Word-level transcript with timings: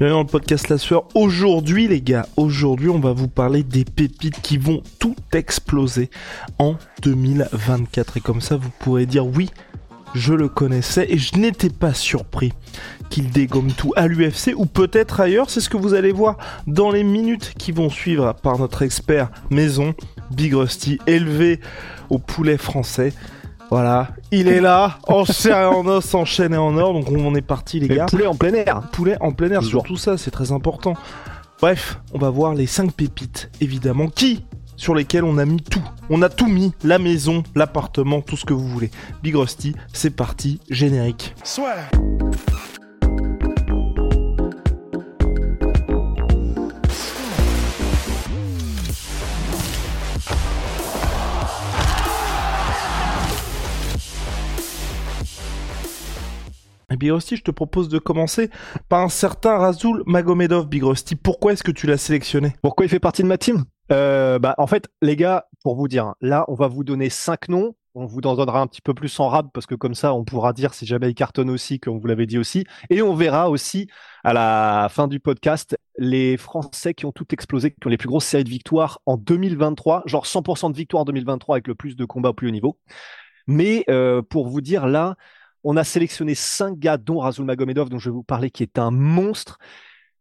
Bienvenue 0.00 0.16
dans 0.16 0.22
le 0.22 0.28
podcast 0.28 0.70
La 0.70 0.78
Sueur. 0.78 1.04
Aujourd'hui, 1.14 1.86
les 1.86 2.00
gars, 2.00 2.26
aujourd'hui, 2.38 2.88
on 2.88 3.00
va 3.00 3.12
vous 3.12 3.28
parler 3.28 3.62
des 3.62 3.84
pépites 3.84 4.40
qui 4.40 4.56
vont 4.56 4.82
tout 4.98 5.14
exploser 5.34 6.08
en 6.58 6.76
2024. 7.02 8.16
Et 8.16 8.20
comme 8.22 8.40
ça, 8.40 8.56
vous 8.56 8.70
pourrez 8.78 9.04
dire 9.04 9.26
oui, 9.26 9.50
je 10.14 10.32
le 10.32 10.48
connaissais 10.48 11.04
et 11.10 11.18
je 11.18 11.36
n'étais 11.36 11.68
pas 11.68 11.92
surpris 11.92 12.54
qu'il 13.10 13.28
dégomme 13.28 13.72
tout 13.72 13.92
à 13.94 14.06
l'UFC 14.06 14.54
ou 14.56 14.64
peut-être 14.64 15.20
ailleurs. 15.20 15.50
C'est 15.50 15.60
ce 15.60 15.68
que 15.68 15.76
vous 15.76 15.92
allez 15.92 16.12
voir 16.12 16.38
dans 16.66 16.90
les 16.90 17.04
minutes 17.04 17.52
qui 17.58 17.70
vont 17.70 17.90
suivre 17.90 18.32
par 18.42 18.58
notre 18.58 18.80
expert 18.80 19.30
maison, 19.50 19.92
Big 20.30 20.54
Rusty, 20.54 20.98
élevé 21.06 21.60
au 22.08 22.18
poulet 22.18 22.56
français. 22.56 23.12
Voilà, 23.70 24.08
il 24.32 24.48
est 24.48 24.60
là, 24.60 24.98
en 25.06 25.24
chair 25.24 25.56
et 25.60 25.64
en 25.66 25.86
os, 25.86 26.12
en 26.14 26.24
chaîne 26.24 26.54
et 26.54 26.56
en 26.58 26.76
or, 26.76 26.92
donc 26.92 27.08
on 27.10 27.34
est 27.36 27.40
parti 27.40 27.78
les 27.78 27.86
Et 27.86 27.96
gars. 27.96 28.06
poulet 28.06 28.26
en 28.26 28.34
plein 28.34 28.52
air. 28.52 28.82
Poulet 28.90 29.16
en 29.20 29.30
plein 29.32 29.48
air, 29.50 29.60
Toujours. 29.60 29.82
surtout 29.82 29.96
ça, 29.96 30.18
c'est 30.18 30.32
très 30.32 30.50
important. 30.50 30.94
Bref, 31.60 32.00
on 32.12 32.18
va 32.18 32.30
voir 32.30 32.54
les 32.54 32.66
5 32.66 32.92
pépites, 32.92 33.50
évidemment, 33.60 34.08
qui? 34.08 34.44
Sur 34.76 34.94
lesquelles 34.94 35.24
on 35.24 35.36
a 35.38 35.44
mis 35.44 35.60
tout. 35.62 35.82
On 36.08 36.22
a 36.22 36.28
tout 36.30 36.48
mis, 36.48 36.72
la 36.82 36.98
maison, 36.98 37.42
l'appartement, 37.54 38.22
tout 38.22 38.36
ce 38.36 38.44
que 38.46 38.54
vous 38.54 38.66
voulez. 38.66 38.90
Big 39.22 39.36
Rusty, 39.36 39.76
c'est 39.92 40.10
parti, 40.16 40.58
générique. 40.70 41.34
Et 41.36 42.69
Big 57.00 57.12
Rusty, 57.12 57.36
je 57.36 57.42
te 57.42 57.50
propose 57.50 57.88
de 57.88 57.98
commencer 57.98 58.50
par 58.90 59.00
un 59.00 59.08
certain 59.08 59.56
Razul 59.56 60.02
Magomedov, 60.04 60.68
Big 60.68 60.84
Rusty. 60.84 61.16
Pourquoi 61.16 61.54
est-ce 61.54 61.64
que 61.64 61.70
tu 61.70 61.86
l'as 61.86 61.96
sélectionné? 61.96 62.52
Pourquoi 62.62 62.84
il 62.84 62.90
fait 62.90 63.00
partie 63.00 63.22
de 63.22 63.26
ma 63.26 63.38
team? 63.38 63.64
Euh, 63.90 64.38
bah, 64.38 64.54
En 64.58 64.66
fait, 64.66 64.88
les 65.00 65.16
gars, 65.16 65.46
pour 65.64 65.76
vous 65.76 65.88
dire, 65.88 66.12
là, 66.20 66.44
on 66.48 66.54
va 66.54 66.68
vous 66.68 66.84
donner 66.84 67.08
cinq 67.08 67.48
noms. 67.48 67.74
On 67.94 68.04
vous 68.04 68.20
en 68.24 68.36
donnera 68.36 68.60
un 68.60 68.66
petit 68.66 68.82
peu 68.82 68.92
plus 68.92 69.18
en 69.18 69.28
rap 69.28 69.46
parce 69.54 69.64
que 69.64 69.74
comme 69.74 69.94
ça, 69.94 70.12
on 70.12 70.24
pourra 70.24 70.52
dire 70.52 70.74
si 70.74 70.84
jamais 70.84 71.08
il 71.08 71.14
cartonne 71.14 71.48
aussi, 71.48 71.80
comme 71.80 71.98
vous 71.98 72.06
l'avez 72.06 72.26
dit 72.26 72.36
aussi. 72.36 72.64
Et 72.90 73.00
on 73.00 73.14
verra 73.14 73.48
aussi 73.48 73.88
à 74.22 74.34
la 74.34 74.88
fin 74.90 75.08
du 75.08 75.20
podcast 75.20 75.76
les 75.96 76.36
Français 76.36 76.92
qui 76.92 77.06
ont 77.06 77.12
tout 77.12 77.26
explosé, 77.32 77.70
qui 77.70 77.86
ont 77.86 77.90
les 77.90 77.96
plus 77.96 78.08
grosses 78.08 78.26
séries 78.26 78.44
de 78.44 78.50
victoires 78.50 79.00
en 79.06 79.16
2023, 79.16 80.02
genre 80.04 80.26
100% 80.26 80.70
de 80.70 80.76
victoires 80.76 81.00
en 81.00 81.06
2023 81.06 81.56
avec 81.56 81.66
le 81.66 81.74
plus 81.74 81.96
de 81.96 82.04
combats 82.04 82.28
au 82.28 82.34
plus 82.34 82.46
haut 82.46 82.52
niveau. 82.52 82.78
Mais 83.46 83.84
euh, 83.88 84.22
pour 84.22 84.46
vous 84.46 84.60
dire, 84.60 84.86
là, 84.86 85.16
on 85.64 85.76
a 85.76 85.84
sélectionné 85.84 86.34
cinq 86.34 86.78
gars, 86.78 86.96
dont 86.96 87.18
Razul 87.18 87.44
Magomedov, 87.44 87.88
dont 87.88 87.98
je 87.98 88.10
vais 88.10 88.14
vous 88.14 88.22
parler, 88.22 88.50
qui 88.50 88.62
est 88.62 88.78
un 88.78 88.90
monstre. 88.90 89.58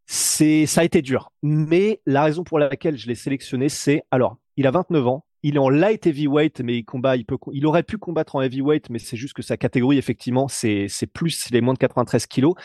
C'est, 0.06 0.66
ça 0.66 0.82
a 0.82 0.84
été 0.84 1.02
dur. 1.02 1.32
Mais 1.44 2.02
la 2.06 2.24
raison 2.24 2.44
pour 2.44 2.60
laquelle 2.60 2.98
je 2.98 3.08
l'ai 3.08 3.16
sélectionné, 3.16 3.70
c'est, 3.70 4.04
alors, 4.12 4.38
il 4.58 4.68
a 4.68 4.72
29 4.72 5.08
ans. 5.08 5.26
Il 5.44 5.56
est 5.56 5.60
en 5.60 5.70
light 5.70 6.06
heavyweight, 6.06 6.60
mais 6.62 6.78
il 6.78 6.84
combat, 6.84 7.16
il 7.16 7.26
peut, 7.26 7.38
il 7.54 7.66
aurait 7.66 7.84
pu 7.84 7.98
combattre 7.98 8.36
en 8.36 8.42
heavyweight, 8.42 8.90
mais 8.90 9.00
c'est 9.00 9.16
juste 9.16 9.34
que 9.34 9.42
sa 9.42 9.56
catégorie, 9.56 9.98
effectivement, 9.98 10.50
c'est, 10.50 10.88
c'est 10.90 11.08
plus 11.08 11.50
les 11.52 11.62
moins 11.62 11.74
de 11.74 11.80
93 11.80 12.26
kilos. 12.28 12.56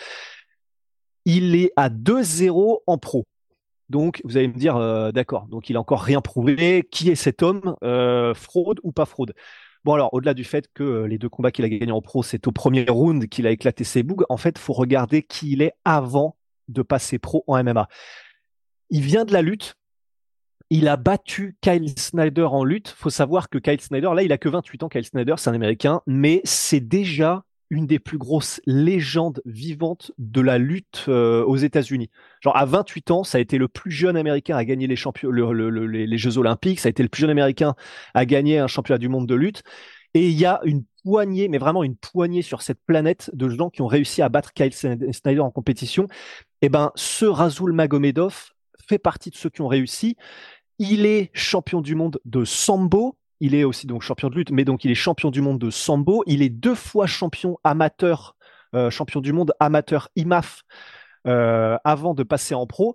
Il 1.24 1.54
est 1.54 1.70
à 1.76 1.88
2-0 1.90 2.80
en 2.86 2.98
pro. 2.98 3.26
Donc, 3.90 4.20
vous 4.24 4.36
allez 4.36 4.48
me 4.48 4.58
dire, 4.58 4.76
euh, 4.76 5.12
d'accord, 5.12 5.46
donc 5.46 5.70
il 5.70 5.76
a 5.76 5.80
encore 5.80 6.02
rien 6.02 6.20
prouvé. 6.20 6.88
Qui 6.90 7.10
est 7.10 7.14
cet 7.14 7.42
homme 7.42 7.76
Euh, 7.84 8.34
Fraude 8.34 8.80
ou 8.82 8.92
pas 8.92 9.04
fraude? 9.04 9.34
Bon, 9.84 9.94
alors, 9.94 10.14
au-delà 10.14 10.32
du 10.32 10.44
fait 10.44 10.68
que 10.72 10.82
euh, 10.82 11.06
les 11.06 11.18
deux 11.18 11.28
combats 11.28 11.50
qu'il 11.50 11.64
a 11.64 11.68
gagnés 11.68 11.92
en 11.92 12.00
pro, 12.00 12.22
c'est 12.22 12.46
au 12.46 12.52
premier 12.52 12.86
round 12.88 13.28
qu'il 13.28 13.46
a 13.46 13.50
éclaté 13.50 13.84
ses 13.84 14.02
bougs, 14.02 14.24
en 14.30 14.38
fait, 14.38 14.58
faut 14.58 14.72
regarder 14.72 15.22
qui 15.22 15.52
il 15.52 15.62
est 15.62 15.74
avant 15.84 16.36
de 16.68 16.80
passer 16.82 17.18
pro 17.18 17.44
en 17.46 17.62
MMA. 17.62 17.88
Il 18.88 19.02
vient 19.02 19.24
de 19.24 19.32
la 19.32 19.42
lutte. 19.42 19.74
Il 20.70 20.88
a 20.88 20.96
battu 20.96 21.58
Kyle 21.60 21.92
Snyder 21.98 22.44
en 22.44 22.64
lutte. 22.64 22.88
Faut 22.88 23.10
savoir 23.10 23.50
que 23.50 23.58
Kyle 23.58 23.80
Snyder, 23.80 24.10
là, 24.14 24.22
il 24.22 24.32
a 24.32 24.38
que 24.38 24.48
28 24.48 24.84
ans. 24.84 24.88
Kyle 24.88 25.04
Snyder, 25.04 25.34
c'est 25.36 25.50
un 25.50 25.54
Américain, 25.54 26.00
mais 26.06 26.40
c'est 26.44 26.80
déjà 26.80 27.44
une 27.70 27.86
des 27.86 27.98
plus 27.98 28.18
grosses 28.18 28.60
légendes 28.66 29.40
vivantes 29.44 30.12
de 30.18 30.40
la 30.40 30.58
lutte 30.58 31.06
euh, 31.08 31.44
aux 31.44 31.56
États-Unis. 31.56 32.10
Genre 32.40 32.56
à 32.56 32.64
28 32.64 33.10
ans, 33.10 33.24
ça 33.24 33.38
a 33.38 33.40
été 33.40 33.58
le 33.58 33.68
plus 33.68 33.90
jeune 33.90 34.16
Américain 34.16 34.56
à 34.56 34.64
gagner 34.64 34.86
les, 34.86 34.96
Jeux 34.96 36.38
Olympiques. 36.38 36.80
Ça 36.80 36.88
a 36.88 36.90
été 36.90 37.02
le 37.02 37.08
plus 37.08 37.22
jeune 37.22 37.30
Américain 37.30 37.74
à 38.14 38.26
gagner 38.26 38.58
un 38.58 38.66
championnat 38.66 38.98
du 38.98 39.08
monde 39.08 39.26
de 39.26 39.34
lutte. 39.34 39.62
Et 40.14 40.28
il 40.28 40.38
y 40.38 40.44
a 40.44 40.60
une 40.64 40.84
poignée, 41.04 41.48
mais 41.48 41.58
vraiment 41.58 41.82
une 41.82 41.96
poignée 41.96 42.42
sur 42.42 42.62
cette 42.62 42.78
planète 42.86 43.30
de 43.34 43.48
gens 43.48 43.68
qui 43.70 43.82
ont 43.82 43.86
réussi 43.86 44.22
à 44.22 44.28
battre 44.28 44.52
Kyle 44.52 44.72
Snyder 44.72 45.40
en 45.40 45.50
compétition. 45.50 46.06
Et 46.62 46.68
ben, 46.68 46.92
ce 46.94 47.24
Razul 47.24 47.72
Magomedov 47.72 48.52
fait 48.88 48.98
partie 48.98 49.30
de 49.30 49.36
ceux 49.36 49.50
qui 49.50 49.62
ont 49.62 49.68
réussi. 49.68 50.16
Il 50.78 51.06
est 51.06 51.30
champion 51.34 51.80
du 51.80 51.94
monde 51.94 52.20
de 52.24 52.44
sambo. 52.44 53.16
Il 53.40 53.54
est 53.54 53.64
aussi 53.64 53.86
donc 53.86 54.02
champion 54.02 54.30
de 54.30 54.34
lutte, 54.34 54.50
mais 54.50 54.64
donc 54.64 54.84
il 54.84 54.90
est 54.90 54.96
champion 54.96 55.30
du 55.30 55.40
monde 55.40 55.58
de 55.58 55.70
sambo. 55.70 56.22
Il 56.26 56.42
est 56.42 56.48
deux 56.48 56.74
fois 56.74 57.06
champion 57.06 57.58
amateur, 57.64 58.36
euh, 58.74 58.90
champion 58.90 59.20
du 59.20 59.32
monde 59.32 59.52
amateur 59.60 60.08
IMAF 60.16 60.62
euh, 61.26 61.76
avant 61.84 62.14
de 62.14 62.22
passer 62.22 62.54
en 62.54 62.66
pro. 62.66 62.94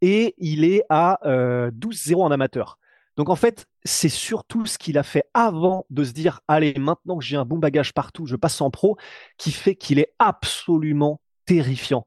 Et 0.00 0.34
il 0.38 0.64
est 0.64 0.82
à 0.88 1.20
euh, 1.26 1.70
12-0 1.70 2.22
en 2.22 2.30
amateur. 2.30 2.78
Donc 3.16 3.28
en 3.28 3.36
fait, 3.36 3.66
c'est 3.84 4.08
surtout 4.08 4.66
ce 4.66 4.78
qu'il 4.78 4.98
a 4.98 5.02
fait 5.02 5.24
avant 5.34 5.86
de 5.90 6.04
se 6.04 6.12
dire, 6.12 6.40
allez, 6.48 6.74
maintenant 6.78 7.18
que 7.18 7.24
j'ai 7.24 7.36
un 7.36 7.44
bon 7.44 7.58
bagage 7.58 7.92
partout, 7.92 8.26
je 8.26 8.36
passe 8.36 8.60
en 8.60 8.70
pro, 8.70 8.96
qui 9.36 9.52
fait 9.52 9.74
qu'il 9.74 9.98
est 9.98 10.14
absolument 10.18 11.20
terrifiant. 11.44 12.06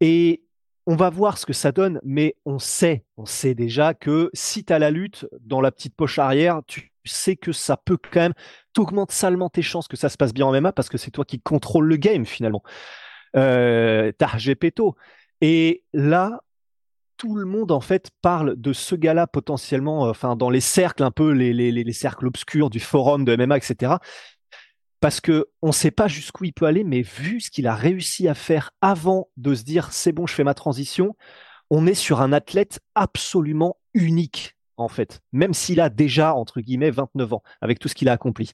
Et 0.00 0.44
on 0.86 0.96
va 0.96 1.10
voir 1.10 1.38
ce 1.38 1.46
que 1.46 1.52
ça 1.52 1.72
donne, 1.72 2.00
mais 2.04 2.36
on 2.44 2.58
sait, 2.58 3.04
on 3.16 3.26
sait 3.26 3.54
déjà 3.54 3.94
que 3.94 4.30
si 4.32 4.64
tu 4.64 4.72
as 4.72 4.78
la 4.78 4.90
lutte 4.90 5.26
dans 5.40 5.60
la 5.60 5.70
petite 5.70 5.94
poche 5.94 6.18
arrière, 6.18 6.60
tu 6.66 6.92
sais 7.04 7.36
que 7.36 7.52
ça 7.52 7.76
peut 7.76 7.96
quand 7.96 8.20
même, 8.20 8.34
t'augmentes 8.72 9.12
salement 9.12 9.48
tes 9.48 9.62
chances 9.62 9.88
que 9.88 9.96
ça 9.96 10.08
se 10.08 10.16
passe 10.16 10.32
bien 10.34 10.46
en 10.46 10.54
MMA 10.54 10.72
parce 10.72 10.88
que 10.88 10.98
c'est 10.98 11.10
toi 11.10 11.24
qui 11.24 11.40
contrôle 11.40 11.86
le 11.86 11.96
game 11.96 12.24
finalement. 12.26 12.62
Euh. 13.36 14.12
Et 15.42 15.84
là, 15.92 16.40
tout 17.16 17.36
le 17.36 17.44
monde 17.44 17.70
en 17.72 17.80
fait 17.80 18.10
parle 18.22 18.56
de 18.56 18.72
ce 18.72 18.94
gars-là 18.94 19.26
potentiellement, 19.26 20.06
euh, 20.06 20.10
enfin 20.10 20.36
dans 20.36 20.50
les 20.50 20.60
cercles 20.60 21.02
un 21.02 21.10
peu, 21.10 21.30
les- 21.32 21.52
les 21.52 21.92
cercles 21.92 22.26
obscurs 22.26 22.70
du 22.70 22.80
forum 22.80 23.24
de 23.24 23.32
MMA, 23.36 23.58
etc. 23.58 23.94
Parce 25.00 25.20
que 25.20 25.48
on 25.62 25.68
ne 25.68 25.72
sait 25.72 25.90
pas 25.90 26.08
jusqu'où 26.08 26.44
il 26.44 26.52
peut 26.52 26.66
aller, 26.66 26.84
mais 26.84 27.00
vu 27.02 27.40
ce 27.40 27.50
qu'il 27.50 27.66
a 27.66 27.74
réussi 27.74 28.28
à 28.28 28.34
faire 28.34 28.70
avant 28.82 29.28
de 29.36 29.54
se 29.54 29.62
dire 29.64 29.92
c'est 29.92 30.12
bon, 30.12 30.26
je 30.26 30.34
fais 30.34 30.44
ma 30.44 30.54
transition, 30.54 31.16
on 31.70 31.86
est 31.86 31.94
sur 31.94 32.20
un 32.20 32.32
athlète 32.32 32.80
absolument 32.94 33.76
unique 33.94 34.56
en 34.76 34.88
fait, 34.88 35.20
même 35.32 35.54
s'il 35.54 35.80
a 35.80 35.88
déjà 35.90 36.34
entre 36.34 36.60
guillemets 36.60 36.90
29 36.90 37.32
ans 37.34 37.42
avec 37.60 37.78
tout 37.78 37.88
ce 37.88 37.94
qu'il 37.94 38.08
a 38.08 38.12
accompli. 38.12 38.52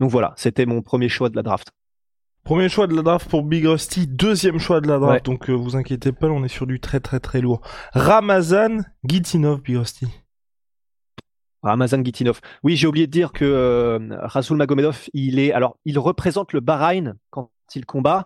Donc 0.00 0.10
voilà, 0.10 0.34
c'était 0.36 0.66
mon 0.66 0.82
premier 0.82 1.08
choix 1.08 1.28
de 1.30 1.36
la 1.36 1.42
draft. 1.42 1.72
Premier 2.44 2.68
choix 2.68 2.86
de 2.86 2.94
la 2.94 3.02
draft 3.02 3.28
pour 3.28 3.42
Big 3.42 3.66
Rusty, 3.66 4.06
deuxième 4.06 4.58
choix 4.58 4.80
de 4.80 4.88
la 4.88 4.98
draft, 4.98 5.26
Ouais. 5.26 5.32
donc 5.34 5.50
euh, 5.50 5.52
vous 5.52 5.76
inquiétez 5.76 6.12
pas, 6.12 6.28
on 6.28 6.44
est 6.44 6.48
sur 6.48 6.66
du 6.66 6.78
très 6.80 7.00
très 7.00 7.20
très 7.20 7.40
lourd. 7.40 7.60
Ramazan 7.92 8.82
Gitinov, 9.04 9.60
Big 9.62 9.76
Rusty. 9.76 10.06
Ramazan 11.62 12.04
Gitinov. 12.04 12.40
Oui, 12.62 12.76
j'ai 12.76 12.86
oublié 12.86 13.06
de 13.06 13.12
dire 13.12 13.32
que 13.32 13.44
euh, 13.44 13.98
Rasul 14.22 14.56
Magomedov, 14.56 15.08
il 15.12 15.38
est, 15.38 15.52
alors, 15.52 15.76
il 15.84 15.98
représente 15.98 16.52
le 16.52 16.60
Bahreïn 16.60 17.14
quand 17.30 17.50
il 17.74 17.84
combat. 17.86 18.24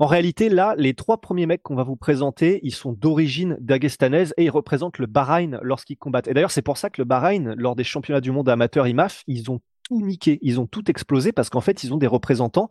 En 0.00 0.06
réalité, 0.06 0.48
là, 0.48 0.74
les 0.78 0.94
trois 0.94 1.20
premiers 1.20 1.46
mecs 1.46 1.62
qu'on 1.62 1.74
va 1.74 1.82
vous 1.82 1.96
présenter, 1.96 2.60
ils 2.62 2.74
sont 2.74 2.92
d'origine 2.92 3.56
dagestanaise 3.60 4.32
et 4.36 4.44
ils 4.44 4.50
représentent 4.50 4.98
le 4.98 5.06
Bahreïn 5.06 5.58
lorsqu'ils 5.62 5.96
combattent. 5.96 6.28
Et 6.28 6.34
d'ailleurs, 6.34 6.52
c'est 6.52 6.62
pour 6.62 6.78
ça 6.78 6.88
que 6.88 7.00
le 7.00 7.04
Bahreïn, 7.04 7.54
lors 7.56 7.74
des 7.74 7.82
championnats 7.82 8.20
du 8.20 8.30
monde 8.30 8.48
amateur 8.48 8.86
IMAF, 8.86 9.24
ils 9.26 9.50
ont 9.50 9.60
tout 9.88 10.00
niqué, 10.00 10.38
ils 10.42 10.60
ont 10.60 10.66
tout 10.66 10.88
explosé 10.88 11.32
parce 11.32 11.50
qu'en 11.50 11.60
fait, 11.60 11.82
ils 11.82 11.92
ont 11.92 11.96
des 11.96 12.06
représentants 12.06 12.68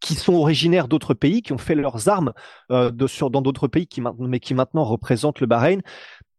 qui 0.00 0.14
sont 0.14 0.34
originaires 0.34 0.88
d'autres 0.88 1.14
pays, 1.14 1.40
qui 1.40 1.54
ont 1.54 1.58
fait 1.58 1.74
leurs 1.74 2.10
armes 2.10 2.34
euh, 2.70 2.90
de, 2.90 3.06
sur, 3.06 3.30
dans 3.30 3.40
d'autres 3.40 3.68
pays, 3.68 3.86
qui, 3.86 4.02
mais 4.18 4.40
qui 4.40 4.52
maintenant 4.52 4.84
représentent 4.84 5.40
le 5.40 5.46
Bahreïn. 5.46 5.80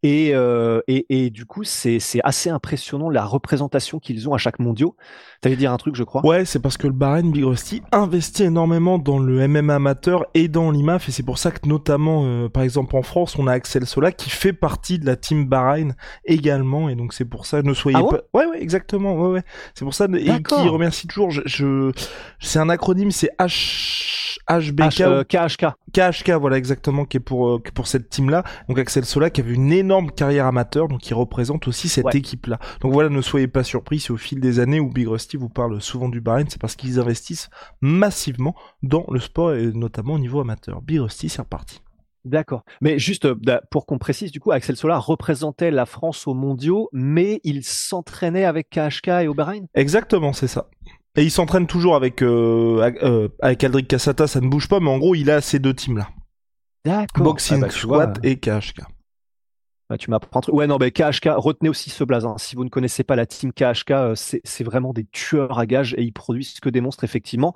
Et, 0.03 0.31
euh, 0.33 0.81
et, 0.87 1.05
et, 1.09 1.29
du 1.31 1.45
coup, 1.45 1.63
c'est 1.63 1.99
assez 2.23 2.49
impressionnant 2.49 3.09
la 3.09 3.25
représentation 3.25 3.99
qu'ils 3.99 4.29
ont 4.29 4.33
à 4.33 4.37
chaque 4.37 4.59
mondiaux. 4.59 4.95
T'allais 5.41 5.55
dire 5.55 5.71
un 5.71 5.77
truc, 5.77 5.95
je 5.95 6.03
crois 6.03 6.25
Ouais, 6.25 6.45
c'est 6.45 6.59
parce 6.59 6.77
que 6.77 6.87
le 6.87 6.93
Bahreïn 6.93 7.31
Big 7.31 7.43
Rusty 7.43 7.81
investit 7.91 8.43
énormément 8.43 8.99
dans 8.99 9.17
le 9.17 9.47
MMA 9.47 9.75
amateur 9.75 10.25
et 10.33 10.47
dans 10.47 10.71
l'IMAF, 10.71 11.09
et 11.09 11.11
c'est 11.11 11.23
pour 11.23 11.37
ça 11.37 11.51
que 11.51 11.67
notamment, 11.67 12.23
euh, 12.25 12.47
par 12.47 12.63
exemple 12.63 12.95
en 12.95 13.01
France, 13.01 13.37
on 13.37 13.47
a 13.47 13.53
Axel 13.53 13.85
Sola 13.85 14.11
qui 14.11 14.29
fait 14.29 14.53
partie 14.53 14.99
de 14.99 15.05
la 15.05 15.15
team 15.15 15.45
Bahreïn 15.45 15.95
également, 16.25 16.89
et 16.89 16.95
donc 16.95 17.13
c'est 17.13 17.25
pour 17.25 17.45
ça, 17.45 17.61
ne 17.61 17.73
soyez 17.73 17.97
ah 17.99 18.03
pas... 18.03 18.21
Ouais, 18.33 18.45
ouais, 18.45 18.61
exactement, 18.61 19.15
ouais, 19.15 19.29
ouais. 19.29 19.43
C'est 19.73 19.85
pour 19.85 19.93
ça, 19.93 20.07
et 20.15 20.43
qui 20.43 20.55
remercie 20.55 21.07
toujours, 21.07 21.31
je, 21.31 21.41
je... 21.45 21.91
c'est 22.39 22.59
un 22.59 22.69
acronyme, 22.69 23.11
c'est 23.11 23.31
H... 23.39 24.27
HBK. 24.49 25.27
KHK. 25.27 25.65
KHK, 25.93 26.31
voilà, 26.39 26.57
exactement, 26.57 27.05
qui 27.05 27.17
est 27.17 27.21
pour, 27.21 27.49
euh, 27.49 27.61
pour 27.73 27.87
cette 27.87 28.09
team-là. 28.09 28.43
Donc 28.69 28.79
Axel 28.79 29.05
Sola 29.05 29.29
qui 29.29 29.41
avait 29.41 29.53
une 29.53 29.71
énorme 29.71 29.96
énorme 29.97 30.11
carrière 30.11 30.45
amateur, 30.45 30.87
donc 30.87 31.07
il 31.09 31.13
représente 31.13 31.67
aussi 31.67 31.89
cette 31.89 32.13
équipe-là. 32.13 32.59
Donc 32.81 32.93
voilà, 32.93 33.09
ne 33.09 33.21
soyez 33.21 33.47
pas 33.47 33.63
surpris 33.63 33.99
si 33.99 34.11
au 34.11 34.17
fil 34.17 34.39
des 34.39 34.59
années 34.59 34.79
où 34.79 34.89
Big 34.89 35.07
Rusty 35.07 35.37
vous 35.37 35.49
parle 35.49 35.81
souvent 35.81 36.09
du 36.09 36.21
Bahreïn, 36.21 36.45
c'est 36.49 36.61
parce 36.61 36.75
qu'ils 36.75 36.99
investissent 36.99 37.49
massivement 37.81 38.55
dans 38.83 39.05
le 39.09 39.19
sport 39.19 39.53
et 39.53 39.71
notamment 39.73 40.13
au 40.13 40.19
niveau 40.19 40.39
amateur. 40.39 40.81
Big 40.81 40.99
Rusty, 40.99 41.29
c'est 41.29 41.41
reparti. 41.41 41.81
D'accord. 42.25 42.63
Mais 42.81 42.99
juste 42.99 43.25
euh, 43.25 43.35
bah, 43.35 43.61
pour 43.71 43.85
qu'on 43.85 43.97
précise, 43.97 44.31
du 44.31 44.39
coup, 44.39 44.51
Axel 44.51 44.75
Solar 44.75 45.05
représentait 45.05 45.71
la 45.71 45.85
France 45.85 46.27
aux 46.27 46.33
mondiaux, 46.33 46.89
mais 46.91 47.39
il 47.43 47.63
s'entraînait 47.63 48.43
avec 48.43 48.69
KHK 48.69 49.07
et 49.07 49.27
au 49.27 49.33
Bahreïn? 49.33 49.65
Exactement, 49.73 50.33
c'est 50.33 50.47
ça. 50.47 50.69
Et 51.15 51.23
il 51.23 51.31
s'entraîne 51.31 51.65
toujours 51.65 51.95
avec, 51.95 52.21
euh, 52.21 52.91
euh, 53.01 53.29
avec 53.41 53.63
Aldric 53.63 53.87
Cassata, 53.87 54.27
ça 54.27 54.41
ne 54.41 54.49
bouge 54.49 54.67
pas, 54.67 54.79
mais 54.79 54.89
en 54.89 54.99
gros, 54.99 55.15
il 55.15 55.31
a 55.31 55.41
ces 55.41 55.57
deux 55.57 55.73
teams-là. 55.73 56.09
D'accord. 56.85 57.23
Boxing 57.23 57.57
ah 57.63 57.67
bah, 57.67 57.69
Squat 57.71 58.19
et 58.23 58.37
KHK. 58.37 58.81
Bah, 59.89 59.97
tu 59.97 60.09
m'apprends. 60.09 60.41
Ouais, 60.49 60.67
non, 60.67 60.77
mais 60.77 60.91
KHK, 60.91 61.29
retenez 61.37 61.69
aussi 61.69 61.89
ce 61.89 62.03
blason. 62.03 62.37
Si 62.37 62.55
vous 62.55 62.65
ne 62.65 62.69
connaissez 62.69 63.03
pas 63.03 63.15
la 63.15 63.25
team 63.25 63.53
KHK, 63.53 63.91
euh, 63.91 64.15
c'est 64.15 64.63
vraiment 64.63 64.91
des 64.91 65.05
tueurs 65.05 65.59
à 65.59 65.65
gages 65.65 65.93
et 65.97 66.03
ils 66.03 66.11
produisent 66.11 66.55
ce 66.55 66.61
que 66.61 66.69
des 66.69 66.81
monstres, 66.81 67.05
effectivement. 67.05 67.53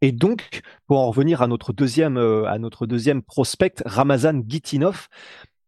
Et 0.00 0.10
donc, 0.12 0.62
pour 0.86 0.98
en 0.98 1.08
revenir 1.08 1.42
à 1.42 1.46
notre 1.46 1.72
deuxième, 1.72 2.16
euh, 2.16 2.44
à 2.46 2.58
notre 2.58 2.86
deuxième 2.86 3.22
prospect, 3.22 3.74
Ramazan 3.84 4.42
Gitinov, 4.46 5.08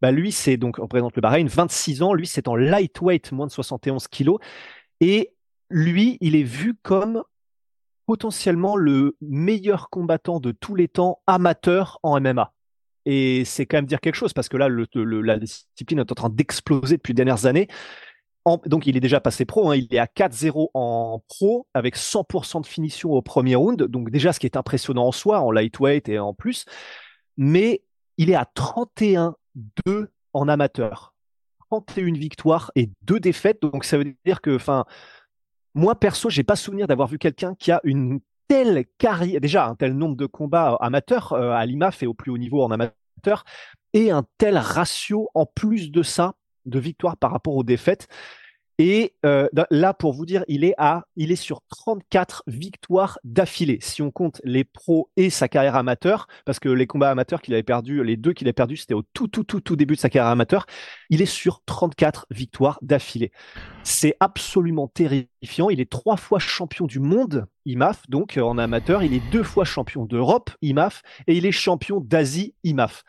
bah 0.01 0.11
lui, 0.11 0.33
c'est 0.33 0.57
donc, 0.57 0.81
on 0.81 0.89
présente 0.89 1.15
le 1.15 1.23
Bahreïn, 1.23 1.47
26 1.47 2.03
ans, 2.03 2.15
lui, 2.15 2.27
c'est 2.27 2.49
en 2.49 2.57
lightweight, 2.57 3.31
moins 3.31 3.47
de 3.47 3.53
71 3.53 4.09
kilos. 4.09 4.41
Et 5.01 5.33
lui, 5.71 6.19
il 6.21 6.35
est 6.35 6.43
vu 6.43 6.75
comme 6.83 7.23
potentiellement 8.07 8.75
le 8.75 9.17
meilleur 9.21 9.89
combattant 9.91 10.41
de 10.41 10.51
tous 10.51 10.75
les 10.75 10.89
temps 10.89 11.21
amateur 11.29 12.01
en 12.03 12.21
MMA. 12.21 12.53
Et 13.05 13.45
c'est 13.45 13.67
quand 13.67 13.79
même 13.79 13.87
dire 13.87 14.01
quelque 14.01 14.15
chose 14.15 14.33
parce 14.33 14.49
que 14.49 14.57
là, 14.57 14.69
le, 14.69 14.87
la 14.95 15.39
discipline 15.39 15.99
est 15.99 16.13
en 16.13 16.15
train 16.15 16.31
d'exploser 16.31 16.97
depuis 16.97 17.13
les 17.13 17.17
dernières 17.17 17.47
années. 17.47 17.69
donc, 18.67 18.87
il 18.87 18.97
est 18.97 19.01
déjà 19.01 19.21
passé 19.21 19.45
pro. 19.45 19.71
Hein, 19.71 19.77
il 19.77 19.89
est 19.95 19.99
à 19.99 20.07
4-0 20.07 20.69
en 20.75 21.23
pro 21.29 21.67
avec 21.75 21.97
100% 21.97 22.63
de 22.63 22.67
finition 22.67 23.11
au 23.11 23.23
premier 23.23 23.55
round. 23.55 23.83
Donc, 23.83 24.11
déjà, 24.11 24.33
ce 24.33 24.41
qui 24.41 24.47
est 24.47 24.57
impressionnant 24.57 25.07
en 25.07 25.13
soi, 25.13 25.41
en 25.41 25.51
lightweight 25.51 26.09
et 26.09 26.19
en 26.19 26.35
plus. 26.35 26.65
Mais 27.37 27.83
il 28.19 28.31
est 28.31 28.35
à 28.35 28.49
31-2 28.55 29.35
en 30.33 30.49
amateur. 30.49 31.15
31 31.71 32.13
victoires 32.13 32.71
et 32.77 32.91
2 33.03 33.19
défaites. 33.19 33.61
Donc, 33.63 33.85
ça 33.85 33.99
veut 33.99 34.15
dire 34.25 34.41
que, 34.41 34.55
enfin, 34.55 34.85
moi, 35.75 35.99
perso, 35.99 36.31
j'ai 36.31 36.45
pas 36.45 36.57
souvenir 36.57 36.87
d'avoir 36.87 37.09
vu 37.09 37.19
quelqu'un 37.19 37.55
qui 37.55 37.73
a 37.73 37.81
une 37.85 38.21
déjà 39.41 39.67
un 39.67 39.75
tel 39.75 39.95
nombre 39.95 40.17
de 40.17 40.27
combats 40.27 40.77
amateurs 40.81 41.33
euh, 41.33 41.53
à 41.53 41.65
l'IMAF 41.67 42.03
et 42.03 42.07
au 42.07 42.15
plus 42.15 42.31
haut 42.31 42.39
niveau 42.39 42.63
en 42.63 42.71
amateur, 42.71 43.45
et 43.93 44.11
un 44.11 44.25
tel 44.39 44.57
ratio 44.59 45.29
en 45.35 45.47
plus 45.47 45.91
de 45.91 46.03
ça 46.03 46.35
de 46.67 46.79
victoires 46.79 47.17
par 47.17 47.33
rapport 47.33 47.57
aux 47.57 47.65
défaites. 47.65 48.09
Et 48.79 49.15
euh, 49.27 49.49
là, 49.71 49.93
pour 49.93 50.13
vous 50.13 50.25
dire, 50.25 50.45
il 50.49 50.65
est 50.65 50.75
à, 50.79 51.05
il 51.17 51.31
est 51.31 51.37
sur 51.37 51.61
34 51.69 52.43
victoires 52.47 53.19
d'affilée. 53.23 53.79
Si 53.83 54.03
on 54.03 54.11
compte 54.11 54.41
les 54.45 54.65
pros 54.65 55.11
et 55.17 55.31
sa 55.31 55.49
carrière 55.49 55.77
amateur, 55.77 56.27
parce 56.47 56.59
que 56.59 56.69
les 56.69 56.87
combats 56.87 57.11
amateurs 57.11 57.43
qu'il 57.43 57.55
avait 57.55 57.63
perdu, 57.63 58.03
les 58.03 58.17
deux 58.17 58.33
qu'il 58.33 58.49
a 58.49 58.53
perdus, 58.53 58.79
c'était 58.79 58.95
au 58.95 59.03
tout, 59.13 59.29
tout, 59.29 59.45
tout, 59.45 59.61
tout 59.61 59.77
début 59.77 59.95
de 59.95 60.01
sa 60.01 60.09
carrière 60.09 60.33
amateur. 60.33 60.67
Il 61.11 61.21
est 61.21 61.27
sur 61.27 61.63
34 61.67 62.27
victoires 62.31 62.79
d'affilée. 62.83 63.31
C'est 63.85 64.17
absolument 64.21 64.89
terrifiant. 64.89 65.69
Il 65.71 65.81
est 65.81 65.91
trois 65.91 66.17
fois 66.17 66.39
champion 66.39 66.87
du 66.87 66.99
monde, 66.99 67.47
IMAF, 67.67 68.09
donc 68.09 68.39
en 68.39 68.57
amateur. 68.57 69.03
Il 69.03 69.13
est 69.13 69.31
deux 69.31 69.43
fois 69.43 69.65
champion 69.65 70.07
d'Europe, 70.07 70.51
IMAF, 70.63 71.03
et 71.27 71.37
il 71.37 71.45
est 71.45 71.53
champion 71.53 72.01
d'Asie, 72.01 72.55
IMAF. 72.65 73.05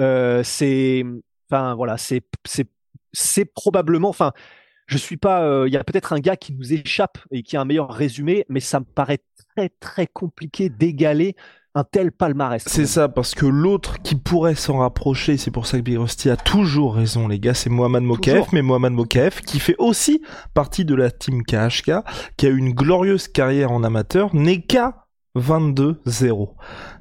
Euh, 0.00 0.42
c'est, 0.44 1.04
enfin 1.50 1.74
voilà, 1.74 1.98
c'est, 1.98 2.22
c'est 3.12 3.44
probablement, 3.44 4.08
enfin 4.08 4.32
je 4.92 4.98
suis 4.98 5.16
pas. 5.16 5.42
Euh, 5.42 5.66
il 5.66 5.72
y 5.72 5.76
a 5.76 5.84
peut-être 5.84 6.12
un 6.12 6.20
gars 6.20 6.36
qui 6.36 6.52
nous 6.52 6.72
échappe 6.72 7.18
et 7.30 7.42
qui 7.42 7.56
a 7.56 7.62
un 7.62 7.64
meilleur 7.64 7.90
résumé, 7.90 8.44
mais 8.48 8.60
ça 8.60 8.80
me 8.80 8.84
paraît 8.84 9.22
très 9.56 9.70
très 9.70 10.06
compliqué 10.06 10.68
d'égaler 10.68 11.34
un 11.74 11.84
tel 11.84 12.12
palmarès. 12.12 12.62
C'est 12.66 12.84
ça, 12.84 13.08
parce 13.08 13.34
que 13.34 13.46
l'autre 13.46 14.02
qui 14.02 14.14
pourrait 14.14 14.54
s'en 14.54 14.78
rapprocher, 14.78 15.38
c'est 15.38 15.50
pour 15.50 15.66
ça 15.66 15.78
que 15.78 15.82
Birosti 15.82 16.28
a 16.28 16.36
toujours 16.36 16.94
raison, 16.96 17.28
les 17.28 17.40
gars, 17.40 17.54
c'est 17.54 17.70
Mohamed 17.70 18.02
Mokaef, 18.02 18.52
mais 18.52 18.60
Mohamed 18.60 18.92
Mokaef, 18.92 19.40
qui 19.40 19.58
fait 19.58 19.76
aussi 19.78 20.22
partie 20.52 20.84
de 20.84 20.94
la 20.94 21.10
team 21.10 21.42
KHK, 21.42 21.92
qui 22.36 22.46
a 22.46 22.50
eu 22.50 22.58
une 22.58 22.74
glorieuse 22.74 23.26
carrière 23.26 23.72
en 23.72 23.84
amateur, 23.84 24.34
n'est 24.34 24.60
qu'à 24.60 25.06
22-0. 25.34 26.54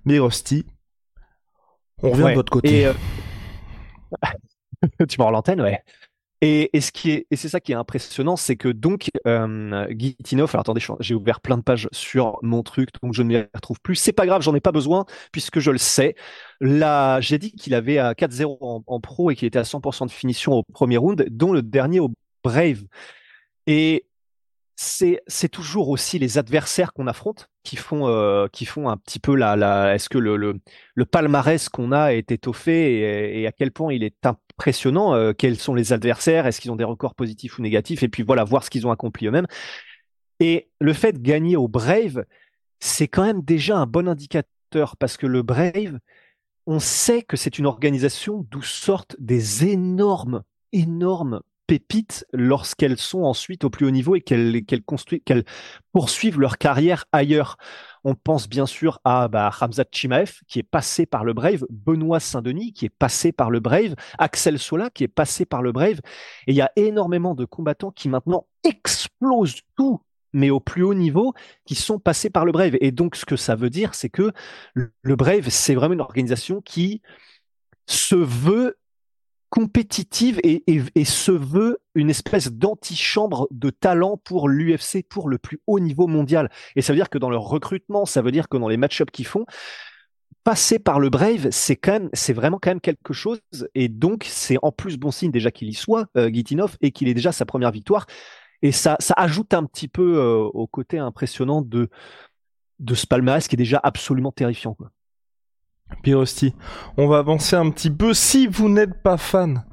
Birosti, 0.05 0.65
on 2.01 2.11
revient 2.11 2.29
de 2.29 2.35
votre 2.35 2.51
côté. 2.51 2.85
Euh, 2.85 2.93
tu 5.09 5.19
m'en 5.19 5.31
l'antenne, 5.31 5.59
ouais. 5.59 5.83
Et, 6.43 6.71
c'est 6.81 7.23
ça 7.35 7.59
qui 7.59 7.71
est 7.71 7.75
impressionnant, 7.75 8.35
c'est 8.35 8.55
que 8.55 8.67
donc 8.67 9.11
euh, 9.27 9.85
Gitinov, 9.95 10.49
alors 10.53 10.61
attendez, 10.61 10.81
j'ai 10.99 11.13
ouvert 11.13 11.39
plein 11.39 11.57
de 11.57 11.61
pages 11.61 11.87
sur 11.91 12.39
mon 12.41 12.63
truc, 12.63 12.89
donc 13.03 13.13
je 13.13 13.21
ne 13.21 13.31
les 13.31 13.47
retrouve 13.53 13.79
plus. 13.79 13.95
C'est 13.95 14.11
pas 14.11 14.25
grave, 14.25 14.41
j'en 14.41 14.55
ai 14.55 14.59
pas 14.59 14.71
besoin 14.71 15.05
puisque 15.31 15.59
je 15.59 15.69
le 15.69 15.77
sais. 15.77 16.15
Là, 16.59 17.21
j'ai 17.21 17.37
dit 17.37 17.51
qu'il 17.51 17.75
avait 17.75 17.99
à 17.99 18.13
4-0 18.13 18.57
en, 18.87 18.99
pro 18.99 19.29
et 19.29 19.35
qu'il 19.35 19.47
était 19.47 19.59
à 19.59 19.63
100% 19.63 20.07
de 20.07 20.11
finition 20.11 20.53
au 20.53 20.63
premier 20.63 20.97
round, 20.97 21.23
dont 21.29 21.53
le 21.53 21.61
dernier 21.61 21.99
au 21.99 22.11
Brave. 22.43 22.81
Et 23.67 24.07
c'est 24.75 25.49
toujours 25.49 25.89
aussi 25.89 26.17
les 26.17 26.39
adversaires 26.39 26.91
qu'on 26.91 27.05
affronte 27.05 27.49
qui 27.61 27.75
font 27.75 28.07
euh, 28.07 28.47
qui 28.47 28.65
font 28.65 28.89
un 28.89 28.97
petit 28.97 29.19
peu 29.19 29.35
la, 29.35 29.93
est-ce 29.93 30.09
que 30.09 30.17
le, 30.17 30.59
palmarès 31.05 31.69
qu'on 31.69 31.91
a 31.91 32.13
est 32.15 32.31
étoffé 32.31 32.93
et, 32.93 33.41
et, 33.41 33.47
à 33.47 33.51
quel 33.51 33.71
point 33.71 33.93
il 33.93 34.03
est 34.03 34.15
impressionnant 34.61 35.15
euh, 35.15 35.33
quels 35.33 35.57
sont 35.57 35.73
les 35.73 35.91
adversaires 35.91 36.45
est-ce 36.45 36.61
qu'ils 36.61 36.69
ont 36.69 36.75
des 36.75 36.83
records 36.83 37.15
positifs 37.15 37.57
ou 37.57 37.63
négatifs 37.63 38.03
et 38.03 38.09
puis 38.09 38.21
voilà 38.21 38.43
voir 38.43 38.63
ce 38.63 38.69
qu'ils 38.69 38.85
ont 38.85 38.91
accompli 38.91 39.25
eux-mêmes 39.25 39.47
et 40.39 40.69
le 40.79 40.93
fait 40.93 41.13
de 41.13 41.17
gagner 41.17 41.55
au 41.55 41.67
Brave 41.67 42.25
c'est 42.79 43.07
quand 43.07 43.23
même 43.23 43.41
déjà 43.41 43.77
un 43.77 43.87
bon 43.87 44.07
indicateur 44.07 44.97
parce 44.97 45.17
que 45.17 45.25
le 45.25 45.41
Brave 45.41 45.97
on 46.67 46.79
sait 46.79 47.23
que 47.23 47.37
c'est 47.37 47.57
une 47.57 47.65
organisation 47.65 48.45
d'où 48.51 48.61
sortent 48.61 49.15
des 49.17 49.65
énormes 49.65 50.43
énormes 50.73 51.41
pépites 51.65 52.25
lorsqu'elles 52.31 52.99
sont 52.99 53.23
ensuite 53.23 53.63
au 53.63 53.71
plus 53.71 53.87
haut 53.87 53.91
niveau 53.91 54.15
et 54.15 54.21
qu'elles 54.21 54.63
qu'elles 54.63 55.43
poursuivent 55.91 56.39
leur 56.39 56.57
carrière 56.57 57.05
ailleurs. 57.11 57.57
On 58.03 58.15
pense 58.15 58.49
bien 58.49 58.65
sûr 58.65 58.99
à 59.03 59.27
bah, 59.27 59.51
Hamzat 59.59 59.85
Chimaev 59.91 60.39
qui 60.47 60.59
est 60.59 60.63
passé 60.63 61.05
par 61.05 61.23
le 61.23 61.33
Brave, 61.33 61.65
Benoît 61.69 62.19
Saint-Denis 62.19 62.73
qui 62.73 62.85
est 62.85 62.89
passé 62.89 63.31
par 63.31 63.49
le 63.49 63.59
Brave, 63.59 63.95
Axel 64.17 64.57
Sola 64.59 64.89
qui 64.89 65.03
est 65.03 65.07
passé 65.07 65.45
par 65.45 65.61
le 65.61 65.71
Brave. 65.71 65.99
Et 66.47 66.51
il 66.51 66.55
y 66.55 66.61
a 66.61 66.71
énormément 66.75 67.35
de 67.35 67.45
combattants 67.45 67.91
qui 67.91 68.09
maintenant 68.09 68.47
explosent 68.63 69.61
tout 69.75 70.01
mais 70.33 70.49
au 70.49 70.61
plus 70.61 70.83
haut 70.83 70.93
niveau, 70.93 71.33
qui 71.65 71.75
sont 71.75 71.99
passés 71.99 72.29
par 72.29 72.45
le 72.45 72.53
Brave. 72.53 72.77
Et 72.79 72.91
donc, 72.91 73.17
ce 73.17 73.25
que 73.25 73.35
ça 73.35 73.55
veut 73.55 73.69
dire, 73.69 73.93
c'est 73.95 74.09
que 74.09 74.31
le 74.75 75.15
Brave, 75.17 75.49
c'est 75.49 75.75
vraiment 75.75 75.93
une 75.93 75.99
organisation 75.99 76.61
qui 76.61 77.01
se 77.85 78.15
veut 78.15 78.77
compétitive 79.51 80.39
et, 80.43 81.05
se 81.05 81.31
veut 81.31 81.79
une 81.93 82.09
espèce 82.09 82.51
d'antichambre 82.51 83.47
de 83.51 83.69
talent 83.69 84.17
pour 84.17 84.47
l'UFC, 84.47 85.05
pour 85.07 85.27
le 85.27 85.37
plus 85.37 85.59
haut 85.67 85.81
niveau 85.81 86.07
mondial. 86.07 86.49
Et 86.77 86.81
ça 86.81 86.93
veut 86.93 86.97
dire 86.97 87.09
que 87.09 87.17
dans 87.17 87.29
leur 87.29 87.43
recrutement, 87.43 88.05
ça 88.05 88.21
veut 88.21 88.31
dire 88.31 88.47
que 88.47 88.55
dans 88.55 88.69
les 88.69 88.77
match-ups 88.77 89.11
qu'ils 89.11 89.27
font, 89.27 89.45
passer 90.45 90.79
par 90.79 91.01
le 91.01 91.09
Brave, 91.09 91.49
c'est 91.51 91.75
quand 91.75 91.91
même, 91.91 92.09
c'est 92.13 92.31
vraiment 92.31 92.59
quand 92.59 92.71
même 92.71 92.81
quelque 92.81 93.11
chose. 93.11 93.41
Et 93.75 93.89
donc, 93.89 94.25
c'est 94.25 94.57
en 94.61 94.71
plus 94.71 94.97
bon 94.97 95.11
signe 95.11 95.31
déjà 95.31 95.51
qu'il 95.51 95.67
y 95.67 95.73
soit, 95.73 96.07
euh, 96.17 96.29
Gitinov, 96.31 96.77
et 96.79 96.91
qu'il 96.91 97.09
ait 97.09 97.13
déjà 97.13 97.33
sa 97.33 97.45
première 97.45 97.71
victoire. 97.71 98.07
Et 98.61 98.71
ça, 98.71 98.97
ajoute 99.17 99.53
un 99.53 99.65
petit 99.65 99.89
peu 99.89 100.17
euh, 100.17 100.49
au 100.53 100.65
côté 100.65 100.97
impressionnant 100.97 101.61
de, 101.61 101.89
de 102.79 102.95
ce 102.95 103.05
palmarès 103.05 103.45
qui 103.47 103.55
est 103.55 103.57
déjà 103.57 103.81
absolument 103.83 104.31
terrifiant. 104.31 104.77
Pirosti, 106.03 106.53
on 106.97 107.07
va 107.07 107.19
avancer 107.19 107.55
un 107.55 107.69
petit 107.69 107.91
peu. 107.91 108.13
Si 108.13 108.47
vous 108.47 108.69
n'êtes 108.69 109.01
pas 109.01 109.17
fan 109.17 109.63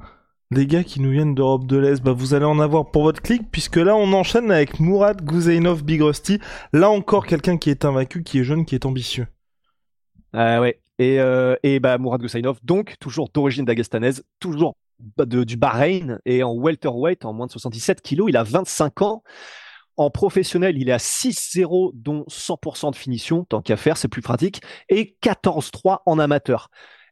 des 0.51 0.65
gars 0.65 0.83
qui 0.83 0.99
nous 0.99 1.11
viennent 1.11 1.35
d'Europe 1.35 1.67
de 1.67 1.77
l'Est, 1.77 2.01
bah 2.01 2.11
vous 2.11 2.33
allez 2.33 2.45
en 2.45 2.59
avoir 2.59 2.91
pour 2.91 3.03
votre 3.03 3.21
clic, 3.21 3.51
puisque 3.51 3.77
là 3.77 3.95
on 3.95 4.11
enchaîne 4.13 4.51
avec 4.51 4.79
Mourad 4.79 5.23
Gouzainov 5.23 5.83
Big 5.83 6.01
Rusty. 6.01 6.39
Là 6.73 6.89
encore 6.89 7.25
quelqu'un 7.25 7.57
qui 7.57 7.69
est 7.69 7.85
invaincu, 7.85 8.23
qui 8.23 8.39
est 8.39 8.43
jeune, 8.43 8.65
qui 8.65 8.75
est 8.75 8.85
ambitieux. 8.85 9.27
Ah 10.33 10.61
ouais. 10.61 10.79
Et, 10.97 11.19
euh, 11.19 11.55
et 11.63 11.79
bah 11.79 11.97
Mourad 11.97 12.21
Gouzainov, 12.21 12.59
donc 12.63 12.95
toujours 12.99 13.29
d'origine 13.29 13.65
dagestanaise, 13.65 14.23
toujours 14.39 14.75
du 15.25 15.57
Bahreïn 15.57 16.19
et 16.25 16.43
en 16.43 16.53
welterweight, 16.53 17.25
en 17.25 17.33
moins 17.33 17.47
de 17.47 17.51
77 17.51 18.01
kilos, 18.01 18.27
il 18.29 18.37
a 18.37 18.43
25 18.43 19.01
ans. 19.01 19.23
En 19.99 20.09
professionnel, 20.09 20.77
il 20.77 20.87
est 20.87 20.93
à 20.93 20.97
6-0, 20.97 21.91
dont 21.93 22.23
100% 22.29 22.91
de 22.91 22.95
finition, 22.95 23.43
tant 23.43 23.61
qu'à 23.61 23.75
faire, 23.75 23.97
c'est 23.97 24.07
plus 24.07 24.21
pratique, 24.21 24.61
et 24.87 25.17
14-3 25.21 26.03
en 26.05 26.19
amateur. 26.19 26.69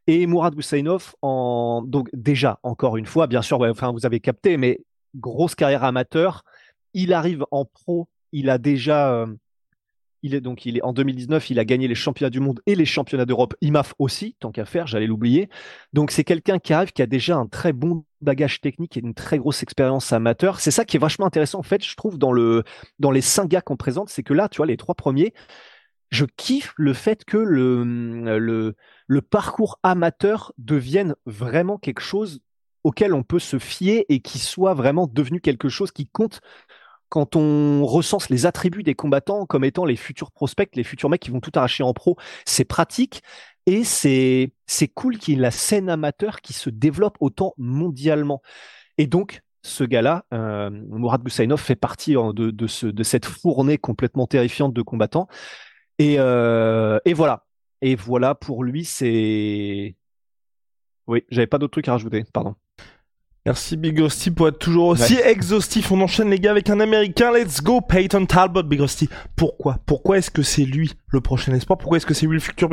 Et 0.08 0.26
Mourad 0.26 0.56
Goussainov, 0.56 1.14
donc 1.22 2.08
déjà, 2.14 2.62
encore 2.64 2.96
une 2.96 3.06
fois, 3.06 3.28
bien 3.28 3.42
sûr, 3.42 3.60
enfin, 3.60 3.92
vous 3.92 4.06
avez 4.06 4.22
capté, 4.22 4.56
mais 4.56 4.80
grosse 5.16 5.54
carrière 5.54 5.84
amateur. 5.84 6.46
Il 6.94 7.12
arrive 7.12 7.44
en 7.52 7.66
pro, 7.66 8.08
il 8.32 8.50
a 8.50 8.58
déjà, 8.58 9.12
euh, 9.12 9.28
il 10.28 10.36
est 10.36 10.42
donc 10.42 10.66
il 10.66 10.80
en 10.84 10.94
2019, 10.94 11.50
il 11.50 11.60
a 11.60 11.66
gagné 11.66 11.88
les 11.88 11.96
championnats 11.96 12.30
du 12.30 12.40
monde 12.40 12.62
et 12.66 12.76
les 12.76 12.86
championnats 12.86 13.26
d'Europe. 13.26 13.56
IMAF 13.62 13.94
aussi, 14.00 14.36
tant 14.40 14.52
qu'à 14.52 14.66
faire, 14.66 14.88
j'allais 14.88 15.08
l'oublier. 15.08 15.50
Donc 15.94 16.12
c'est 16.12 16.24
quelqu'un 16.24 16.60
qui 16.60 16.74
arrive, 16.74 16.92
qui 16.92 17.02
a 17.02 17.08
déjà 17.08 17.36
un 17.36 17.48
très 17.48 17.74
bon 17.74 18.06
bagage 18.22 18.62
technique 18.62 18.98
et 18.98 19.00
une 19.00 19.14
très 19.14 19.38
grosse 19.38 19.64
expérience 19.64 20.14
amateur. 20.14 20.60
C'est 20.60 20.72
ça 20.72 20.86
qui 20.86 20.98
est 20.98 21.00
vachement 21.00 21.26
intéressant 21.26 21.60
en 21.60 21.64
fait, 21.64 21.84
je 21.84 21.96
trouve 21.96 22.18
dans 22.18 22.32
le 22.32 22.64
dans 23.00 23.12
les 23.12 23.22
cinq 23.22 23.48
gars 23.50 23.62
qu'on 23.62 23.78
présente, 23.78 24.10
c'est 24.10 24.24
que 24.24 24.34
là, 24.34 24.50
tu 24.50 24.58
vois, 24.58 24.68
les 24.68 24.78
trois 24.78 24.96
premiers, 24.96 25.34
je 26.10 26.26
kiffe 26.26 26.74
le 26.78 26.94
fait 26.94 27.26
que 27.26 27.38
le 27.38 29.22
parcours 29.22 29.80
amateur 29.84 30.54
devienne 30.58 31.16
vraiment 31.26 31.78
quelque 31.78 32.02
chose 32.02 32.42
auquel 32.84 33.14
on 33.14 33.24
peut 33.24 33.40
se 33.40 33.60
fier 33.60 34.06
et 34.08 34.22
qui 34.22 34.40
soit 34.40 34.74
vraiment 34.74 35.08
devenu 35.08 35.42
quelque 35.42 35.68
chose 35.68 35.92
qui 35.92 36.08
compte 36.08 36.40
quand 37.10 37.36
on 37.36 37.86
recense 37.86 38.30
les 38.30 38.46
attributs 38.46 38.84
des 38.84 38.96
combattants 38.96 39.46
comme 39.46 39.64
étant 39.64 39.86
les 39.86 39.96
futurs 39.96 40.32
prospects, 40.32 40.76
les 40.76 40.84
futurs 40.84 41.10
mecs 41.10 41.22
qui 41.22 41.32
vont 41.32 41.40
tout 41.40 41.52
arracher 41.56 41.84
en 41.84 41.94
pro, 41.94 42.18
c'est 42.46 42.66
pratique 42.66 43.22
et 43.66 43.84
c'est 43.84 44.52
c'est 44.66 44.88
cool 44.88 45.18
qu'il 45.18 45.36
y 45.36 45.38
ait 45.38 45.42
la 45.42 45.52
scène 45.52 45.90
amateur 45.90 46.42
qui 46.42 46.54
se 46.54 46.70
développe 46.70 47.18
autant 47.20 47.54
mondialement. 47.58 48.42
Et 48.98 49.08
donc 49.08 49.42
ce 49.64 49.84
gars-là, 49.84 50.26
euh, 50.34 50.70
Mourad 50.70 51.22
Goussainov, 51.22 51.60
fait 51.60 51.76
partie 51.76 52.16
hein, 52.16 52.32
de, 52.34 52.52
de, 52.52 52.68
ce, 52.68 52.88
de 52.88 53.04
cette 53.04 53.26
fournée 53.26 53.78
complètement 53.78 54.26
terrifiante 54.28 54.74
de 54.74 54.82
combattants. 54.82 55.28
Et, 56.00 56.16
euh, 56.20 57.00
et 57.06 57.14
voilà. 57.14 57.46
Et 57.82 57.96
voilà, 57.96 58.34
pour 58.36 58.64
lui, 58.64 58.86
c'est... 58.86 59.96
Oui, 61.08 61.24
j'avais 61.30 61.48
pas 61.48 61.58
d'autres 61.58 61.72
trucs 61.72 61.88
à 61.88 61.94
rajouter, 61.94 62.24
pardon. 62.34 62.56
Merci 63.48 63.78
Big 63.78 63.98
Rusty 63.98 64.30
pour 64.30 64.50
être 64.50 64.60
toujours 64.60 64.88
aussi 64.88 65.16
exhaustif. 65.16 65.90
On 65.94 66.02
enchaîne 66.02 66.30
les 66.30 66.38
gars 66.38 66.52
avec 66.52 66.70
un 66.70 66.82
américain. 66.82 67.32
Let's 67.32 67.64
go 67.64 67.80
Peyton 67.80 68.26
Talbot, 68.26 68.64
Big 68.64 68.82
Rusty. 68.82 69.08
Pourquoi? 69.38 69.80
Pourquoi 69.86 70.18
est-ce 70.18 70.30
que 70.30 70.42
c'est 70.42 70.66
lui 70.66 70.92
le 71.08 71.22
prochain 71.22 71.54
espoir? 71.54 71.78
Pourquoi 71.78 71.96
est-ce 71.96 72.06
que 72.06 72.14
c'est 72.14 72.26
lui 72.26 72.34
le 72.34 72.42
futur? 72.42 72.70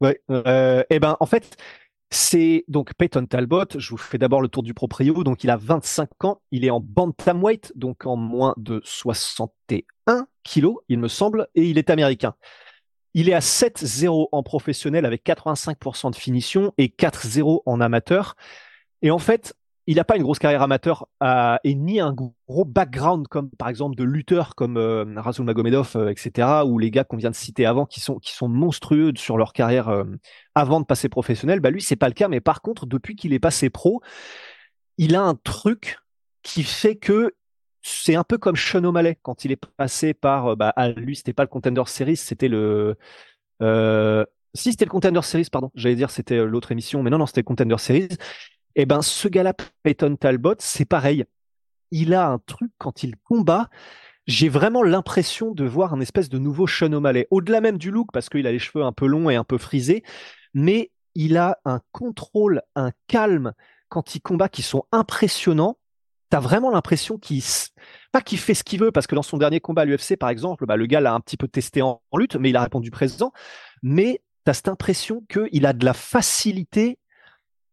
Ouais. 0.00 0.20
Euh, 0.30 0.84
eh 0.88 1.00
ben 1.00 1.16
en 1.18 1.26
fait, 1.26 1.56
c'est 2.10 2.64
donc 2.68 2.94
Peyton 2.94 3.26
Talbot. 3.26 3.64
Je 3.76 3.90
vous 3.90 3.96
fais 3.96 4.18
d'abord 4.18 4.40
le 4.40 4.46
tour 4.46 4.62
du 4.62 4.72
proprio. 4.72 5.24
Donc 5.24 5.42
il 5.42 5.50
a 5.50 5.56
25 5.56 6.26
ans. 6.26 6.42
Il 6.52 6.64
est 6.64 6.70
en 6.70 6.78
bantamweight, 6.78 7.72
donc 7.74 8.06
en 8.06 8.14
moins 8.14 8.54
de 8.56 8.82
61 8.84 10.28
kilos, 10.44 10.76
il 10.88 11.00
me 11.00 11.08
semble, 11.08 11.48
et 11.56 11.64
il 11.64 11.78
est 11.78 11.90
américain. 11.90 12.36
Il 13.14 13.28
est 13.28 13.34
à 13.34 13.40
7-0 13.40 14.28
en 14.32 14.42
professionnel 14.42 15.06
avec 15.06 15.24
85% 15.24 16.10
de 16.10 16.16
finition 16.16 16.72
et 16.78 16.88
4-0 16.88 17.62
en 17.64 17.80
amateur. 17.80 18.34
Et 19.02 19.10
en 19.10 19.18
fait, 19.18 19.54
il 19.86 19.96
n'a 19.96 20.04
pas 20.04 20.16
une 20.16 20.22
grosse 20.22 20.38
carrière 20.38 20.62
amateur 20.62 21.06
euh, 21.22 21.56
et 21.62 21.74
ni 21.74 22.00
un 22.00 22.12
gros 22.12 22.64
background 22.64 23.28
comme 23.28 23.50
par 23.50 23.68
exemple 23.68 23.96
de 23.96 24.04
lutteurs 24.04 24.54
comme 24.54 24.76
euh, 24.78 25.04
Magomedov, 25.04 25.92
euh, 25.96 26.08
etc. 26.08 26.62
ou 26.66 26.78
les 26.78 26.90
gars 26.90 27.04
qu'on 27.04 27.16
vient 27.16 27.30
de 27.30 27.36
citer 27.36 27.66
avant 27.66 27.84
qui 27.84 28.00
sont 28.00 28.18
qui 28.18 28.32
sont 28.32 28.48
monstrueux 28.48 29.12
sur 29.16 29.36
leur 29.36 29.52
carrière 29.52 29.88
euh, 29.88 30.04
avant 30.54 30.80
de 30.80 30.86
passer 30.86 31.08
professionnel. 31.08 31.60
Bah 31.60 31.70
lui 31.70 31.82
c'est 31.82 31.96
pas 31.96 32.08
le 32.08 32.14
cas, 32.14 32.28
mais 32.28 32.40
par 32.40 32.62
contre 32.62 32.86
depuis 32.86 33.14
qu'il 33.14 33.34
est 33.34 33.38
passé 33.38 33.68
pro, 33.68 34.00
il 34.96 35.14
a 35.16 35.22
un 35.22 35.34
truc 35.34 35.98
qui 36.42 36.62
fait 36.62 36.96
que 36.96 37.34
c'est 37.86 38.14
un 38.14 38.24
peu 38.24 38.38
comme 38.38 38.56
Sean 38.56 38.82
O'Malley 38.82 39.18
quand 39.22 39.44
il 39.44 39.52
est 39.52 39.62
passé 39.76 40.14
par 40.14 40.52
euh, 40.52 40.56
bah, 40.56 40.70
à 40.74 40.88
lui 40.88 41.16
c'était 41.16 41.34
pas 41.34 41.42
le 41.42 41.48
Contender 41.48 41.82
Series 41.86 42.16
c'était 42.16 42.48
le 42.48 42.96
euh, 43.60 44.24
si 44.54 44.70
c'était 44.70 44.86
le 44.86 44.90
Contender 44.90 45.20
Series 45.20 45.48
pardon 45.52 45.70
j'allais 45.74 45.94
dire 45.94 46.10
c'était 46.10 46.38
euh, 46.38 46.46
l'autre 46.46 46.72
émission 46.72 47.02
mais 47.02 47.10
non 47.10 47.18
non 47.18 47.26
c'était 47.26 47.42
le 47.42 47.44
Contender 47.44 47.76
Series. 47.78 48.08
Et 48.76 48.82
eh 48.82 48.86
ben 48.86 49.02
ce 49.02 49.28
gars-là 49.28 49.52
Peyton 49.82 50.16
Talbot 50.16 50.54
c'est 50.58 50.86
pareil. 50.86 51.24
Il 51.90 52.14
a 52.14 52.26
un 52.26 52.38
truc 52.38 52.72
quand 52.78 53.02
il 53.02 53.16
combat 53.16 53.68
j'ai 54.26 54.48
vraiment 54.48 54.82
l'impression 54.82 55.52
de 55.52 55.64
voir 55.64 55.92
un 55.92 56.00
espèce 56.00 56.30
de 56.30 56.38
nouveau 56.38 56.66
Sean 56.66 56.92
O'Malley. 56.94 57.28
Au-delà 57.30 57.60
même 57.60 57.76
du 57.76 57.90
look 57.90 58.08
parce 58.12 58.30
qu'il 58.30 58.46
a 58.46 58.52
les 58.52 58.58
cheveux 58.58 58.82
un 58.82 58.92
peu 58.92 59.06
longs 59.06 59.28
et 59.28 59.36
un 59.36 59.44
peu 59.44 59.58
frisés 59.58 60.02
mais 60.54 60.90
il 61.14 61.36
a 61.36 61.58
un 61.66 61.80
contrôle 61.92 62.62
un 62.76 62.92
calme 63.08 63.52
quand 63.90 64.14
il 64.14 64.20
combat 64.20 64.48
qui 64.48 64.62
sont 64.62 64.86
impressionnants 64.90 65.76
t'as 66.34 66.40
vraiment 66.40 66.72
l'impression 66.72 67.16
qu'il 67.16 67.40
pas 68.10 68.20
qu'il 68.20 68.38
fait 68.38 68.54
ce 68.54 68.64
qu'il 68.64 68.80
veut 68.80 68.90
parce 68.90 69.06
que 69.06 69.14
dans 69.14 69.22
son 69.22 69.38
dernier 69.38 69.60
combat 69.60 69.82
à 69.82 69.84
l'UFC 69.84 70.16
par 70.18 70.30
exemple, 70.30 70.66
bah, 70.66 70.76
le 70.76 70.86
gars 70.86 71.00
l'a 71.00 71.14
un 71.14 71.20
petit 71.20 71.36
peu 71.36 71.46
testé 71.46 71.80
en, 71.80 72.02
lutte, 72.16 72.34
mais 72.34 72.50
il 72.50 72.56
a 72.56 72.62
répondu 72.62 72.90
présent. 72.90 73.32
Mais 73.84 74.20
t'as 74.42 74.52
cette 74.52 74.66
impression 74.66 75.24
qu'il 75.28 75.64
a 75.64 75.72
de 75.72 75.84
la 75.84 75.94
facilité 75.94 76.98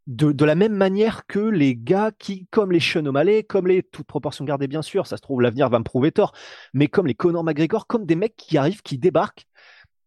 de, 0.06 0.46
la 0.46 0.54
même 0.54 0.76
manière 0.76 1.26
que 1.26 1.40
les 1.40 1.76
gars 1.76 2.12
qui, 2.20 2.46
comme 2.52 2.72
les 2.72 2.80
Sean 2.80 3.12
comme 3.50 3.66
les, 3.66 3.82
toute 3.82 4.06
proportion 4.06 4.46
gardée 4.46 4.68
bien 4.68 4.84
sûr, 4.84 5.08
ça 5.08 5.18
se 5.18 5.24
trouve 5.24 5.42
l'avenir 5.42 5.68
va 5.68 5.80
me 5.80 5.84
prouver 5.84 6.12
tort, 6.12 6.32
mais 6.76 6.88
comme 6.88 7.08
les 7.08 7.16
Conor 7.16 7.44
McGregor, 7.44 7.88
comme 7.88 8.06
des 8.06 8.16
mecs 8.16 8.36
qui 8.36 8.60
arrivent, 8.60 8.84
qui 8.84 9.00
débarquent, 9.00 9.48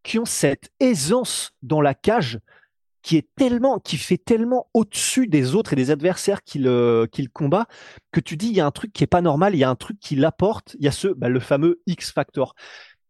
qui 0.01 0.17
ont 0.17 0.23
cette 0.23 0.69
aisance 0.79 1.51
dans 1.61 1.81
la 1.81 1.93
cage 1.93 2.39
qui 3.05 3.17
est 3.17 3.27
tellement, 3.35 3.77
qui 3.77 3.97
fait 3.97 4.17
tellement 4.17 4.67
au-dessus 4.73 5.27
des 5.27 5.53
autres 5.53 5.73
et 5.73 5.75
des 5.75 5.91
adversaires 5.91 6.41
qu'il 6.41 6.63
qu'il 7.11 7.29
combat 7.29 7.67
que 8.11 8.19
tu 8.19 8.35
dis 8.35 8.47
il 8.47 8.55
y 8.55 8.59
a 8.59 8.65
un 8.65 8.71
truc 8.71 8.91
qui 8.93 9.03
est 9.03 9.07
pas 9.07 9.21
normal, 9.21 9.53
il 9.53 9.59
y 9.59 9.63
a 9.63 9.69
un 9.69 9.75
truc 9.75 9.99
qui 9.99 10.15
l'apporte, 10.15 10.75
il 10.79 10.85
y 10.85 10.87
a 10.87 10.91
ce 10.91 11.09
bah, 11.09 11.29
le 11.29 11.39
fameux 11.39 11.83
X 11.85 12.11
factor 12.11 12.55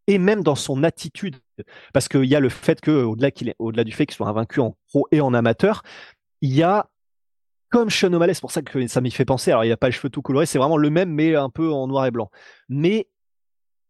et 0.08 0.18
même 0.18 0.44
dans 0.44 0.56
son 0.56 0.84
attitude 0.84 1.38
parce 1.94 2.10
qu'il 2.10 2.26
y 2.26 2.36
a 2.36 2.42
le 2.42 2.50
fait 2.50 2.82
que 2.82 2.92
au-delà 2.92 3.32
qu'il 3.32 3.48
est 3.48 3.56
au-delà 3.58 3.86
du 3.86 3.94
fait 3.94 4.06
qu'il 4.06 4.16
soit 4.16 4.28
invaincu 4.28 4.60
en 4.60 4.76
pro 4.90 5.08
et 5.14 5.22
en 5.22 5.34
amateur, 5.34 5.82
il 6.42 6.54
y 6.54 6.62
a 6.62 6.90
comme 7.70 7.90
Sean 7.90 8.12
O'Malley, 8.12 8.34
c'est 8.34 8.42
pour 8.42 8.52
ça 8.52 8.64
que 8.64 8.88
ça 8.88 9.00
m'y 9.00 9.12
fait 9.12 9.24
penser. 9.24 9.52
Alors 9.52 9.64
il 9.64 9.72
a 9.72 9.78
pas 9.78 9.88
les 9.88 9.94
cheveux 9.94 10.10
tout 10.10 10.22
colorés, 10.22 10.46
c'est 10.46 10.60
vraiment 10.60 10.78
le 10.78 10.90
même 10.90 11.10
mais 11.10 11.36
un 11.36 11.50
peu 11.50 11.72
en 11.72 11.88
noir 11.88 12.06
et 12.06 12.12
blanc. 12.12 12.30
Mais 12.68 13.08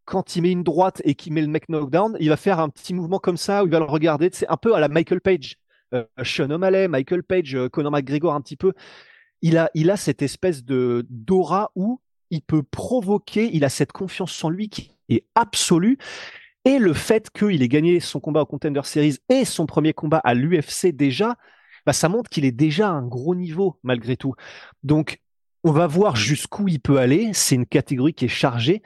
quand 0.04 0.36
il 0.36 0.42
met 0.42 0.52
une 0.52 0.62
droite 0.62 1.02
et 1.04 1.16
qu'il 1.16 1.32
met 1.32 1.42
le 1.42 1.48
mec 1.48 1.68
knockdown, 1.68 2.16
il 2.20 2.28
va 2.28 2.36
faire 2.36 2.60
un 2.60 2.68
petit 2.68 2.94
mouvement 2.94 3.18
comme 3.18 3.36
ça 3.36 3.64
où 3.64 3.66
il 3.66 3.72
va 3.72 3.80
le 3.80 3.86
regarder. 3.86 4.30
C'est 4.32 4.48
un 4.48 4.56
peu 4.56 4.72
à 4.76 4.78
la 4.78 4.86
Michael 4.86 5.20
Page 5.20 5.56
euh, 5.56 5.65
Sean 6.22 6.50
O'Malley, 6.50 6.88
Michael 6.88 7.22
Page, 7.22 7.54
euh, 7.54 7.68
Conor 7.68 7.92
McGregor 7.92 8.34
un 8.34 8.40
petit 8.40 8.56
peu. 8.56 8.72
Il 9.42 9.58
a, 9.58 9.70
il 9.74 9.90
a 9.90 9.96
cette 9.96 10.22
espèce 10.22 10.64
de 10.64 11.06
d'aura 11.10 11.70
où 11.74 12.00
il 12.30 12.42
peut 12.42 12.62
provoquer, 12.62 13.50
il 13.52 13.64
a 13.64 13.68
cette 13.68 13.92
confiance 13.92 14.42
en 14.44 14.50
lui 14.50 14.68
qui 14.68 14.90
est 15.08 15.24
absolue. 15.34 15.98
Et 16.64 16.78
le 16.78 16.94
fait 16.94 17.30
qu'il 17.30 17.62
ait 17.62 17.68
gagné 17.68 18.00
son 18.00 18.18
combat 18.18 18.42
au 18.42 18.46
Contender 18.46 18.80
Series 18.82 19.18
et 19.28 19.44
son 19.44 19.66
premier 19.66 19.92
combat 19.92 20.18
à 20.24 20.34
l'UFC 20.34 20.88
déjà, 20.88 21.36
bah, 21.84 21.92
ça 21.92 22.08
montre 22.08 22.28
qu'il 22.28 22.44
est 22.44 22.52
déjà 22.52 22.88
à 22.88 22.92
un 22.92 23.06
gros 23.06 23.36
niveau 23.36 23.78
malgré 23.84 24.16
tout. 24.16 24.34
Donc, 24.82 25.20
on 25.62 25.70
va 25.70 25.86
voir 25.86 26.16
jusqu'où 26.16 26.66
il 26.68 26.80
peut 26.80 26.98
aller. 26.98 27.30
C'est 27.32 27.54
une 27.54 27.66
catégorie 27.66 28.14
qui 28.14 28.24
est 28.24 28.28
chargée, 28.28 28.82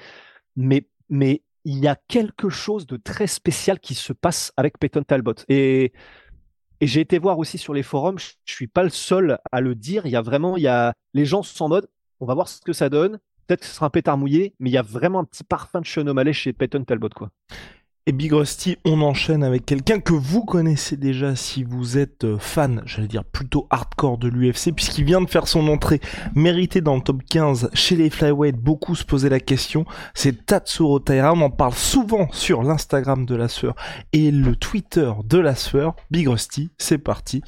mais, 0.56 0.86
mais 1.08 1.42
il 1.64 1.78
y 1.78 1.88
a 1.88 1.96
quelque 2.08 2.50
chose 2.50 2.86
de 2.86 2.96
très 2.96 3.26
spécial 3.26 3.80
qui 3.80 3.94
se 3.94 4.12
passe 4.12 4.52
avec 4.56 4.78
Peyton 4.78 5.02
Talbot. 5.02 5.34
Et 5.48 5.92
et 6.80 6.86
j'ai 6.86 7.00
été 7.00 7.18
voir 7.18 7.38
aussi 7.38 7.58
sur 7.58 7.74
les 7.74 7.82
forums, 7.82 8.18
je 8.18 8.54
suis 8.54 8.66
pas 8.66 8.82
le 8.82 8.90
seul 8.90 9.38
à 9.52 9.60
le 9.60 9.74
dire. 9.74 10.06
Il 10.06 10.12
y 10.12 10.16
a 10.16 10.22
vraiment, 10.22 10.56
il 10.56 10.62
y 10.62 10.68
a 10.68 10.94
les 11.14 11.26
gens 11.26 11.42
sont 11.42 11.64
en 11.64 11.68
mode, 11.68 11.88
on 12.20 12.26
va 12.26 12.34
voir 12.34 12.48
ce 12.48 12.60
que 12.60 12.72
ça 12.72 12.88
donne. 12.88 13.18
Peut-être 13.46 13.60
que 13.60 13.66
ce 13.66 13.74
sera 13.74 13.86
un 13.86 13.90
pétard 13.90 14.16
mouillé, 14.16 14.54
mais 14.60 14.70
il 14.70 14.72
y 14.72 14.78
a 14.78 14.82
vraiment 14.82 15.18
un 15.20 15.24
petit 15.24 15.44
parfum 15.44 15.80
de 15.80 15.86
Sean 15.86 16.06
O'Malley 16.06 16.32
chez 16.32 16.52
Peyton 16.52 16.84
Talbot, 16.84 17.08
quoi. 17.10 17.30
Et 18.06 18.12
Big 18.12 18.32
Rusty, 18.32 18.78
on 18.86 19.02
enchaîne 19.02 19.44
avec 19.44 19.66
quelqu'un 19.66 20.00
que 20.00 20.14
vous 20.14 20.42
connaissez 20.42 20.96
déjà 20.96 21.36
si 21.36 21.64
vous 21.64 21.98
êtes 21.98 22.24
euh, 22.24 22.38
fan, 22.38 22.82
j'allais 22.86 23.08
dire 23.08 23.24
plutôt 23.24 23.66
hardcore 23.68 24.16
de 24.16 24.26
l'UFC, 24.26 24.72
puisqu'il 24.74 25.04
vient 25.04 25.20
de 25.20 25.28
faire 25.28 25.46
son 25.46 25.68
entrée 25.68 26.00
méritée 26.34 26.80
dans 26.80 26.96
le 26.96 27.02
top 27.02 27.22
15 27.28 27.70
chez 27.74 27.96
les 27.96 28.08
flyweight. 28.08 28.56
Beaucoup 28.56 28.94
se 28.94 29.04
posaient 29.04 29.28
la 29.28 29.38
question. 29.38 29.84
C'est 30.14 30.46
Tatsuro 30.46 30.98
Taira. 30.98 31.34
On 31.34 31.42
en 31.42 31.50
parle 31.50 31.74
souvent 31.74 32.32
sur 32.32 32.62
l'Instagram 32.62 33.26
de 33.26 33.36
la 33.36 33.48
sueur 33.48 33.74
et 34.14 34.30
le 34.30 34.56
Twitter 34.56 35.12
de 35.24 35.38
la 35.38 35.54
sueur. 35.54 35.94
Big 36.10 36.26
Rusty, 36.26 36.70
c'est 36.78 36.98
parti. 36.98 37.42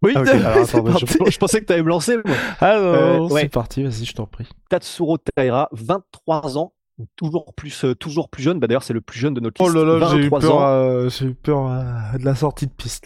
Oui, 0.00 0.12
ah, 0.16 0.24
je, 0.24 1.38
pensais 1.38 1.60
que 1.60 1.66
tu 1.66 1.72
allais 1.72 1.82
me 1.82 1.88
lancer. 1.88 2.16
Moi. 2.24 2.36
Ah 2.60 2.78
non, 2.78 3.26
euh, 3.26 3.38
c'est 3.38 3.48
parti, 3.48 3.82
vas-y, 3.82 4.04
je 4.04 4.14
t'en 4.14 4.26
prie. 4.26 4.48
Tatsuro 4.70 5.18
Taira, 5.18 5.68
23 5.72 6.56
ans, 6.56 6.72
toujours 7.16 7.52
plus 7.54 7.84
euh, 7.84 7.94
toujours 7.94 8.28
plus 8.28 8.42
jeune. 8.42 8.58
Bah 8.58 8.66
d'ailleurs 8.66 8.82
c'est 8.82 8.92
le 8.92 9.00
plus 9.00 9.18
jeune 9.18 9.34
de 9.34 9.40
notre 9.40 9.62
liste. 9.62 9.76
Oh 9.76 9.84
là 9.84 9.98
là, 9.98 10.08
j'ai 10.10 10.26
eu 10.26 10.30
peur, 10.30 10.62
euh, 10.62 11.08
j'ai 11.08 11.26
eu 11.26 11.34
peur 11.34 11.66
euh, 11.66 12.18
de 12.18 12.24
la 12.24 12.34
sortie 12.34 12.66
de 12.66 12.72
piste. 12.72 13.04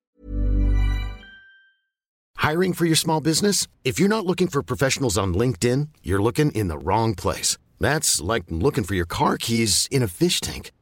Hiring 2.43 2.75
for 2.75 2.87
your 2.87 2.97
small 2.97 3.21
business? 3.21 3.69
If 3.85 4.01
you're 4.01 4.09
not 4.09 4.27
looking 4.27 4.49
for 4.49 4.63
professionals 4.63 5.17
on 5.17 5.33
LinkedIn, 5.33 5.89
you're 6.03 6.23
looking 6.23 6.51
in 6.53 6.67
the 6.69 6.77
wrong 6.77 7.15
place. 7.15 7.57
That's 7.79 8.21
like 8.21 8.45
looking 8.51 8.85
for 8.85 8.97
your 8.97 9.07
car 9.07 9.39
keys 9.39 9.87
in 9.91 10.03
a 10.03 10.09
fish 10.09 10.41
tank. 10.41 10.73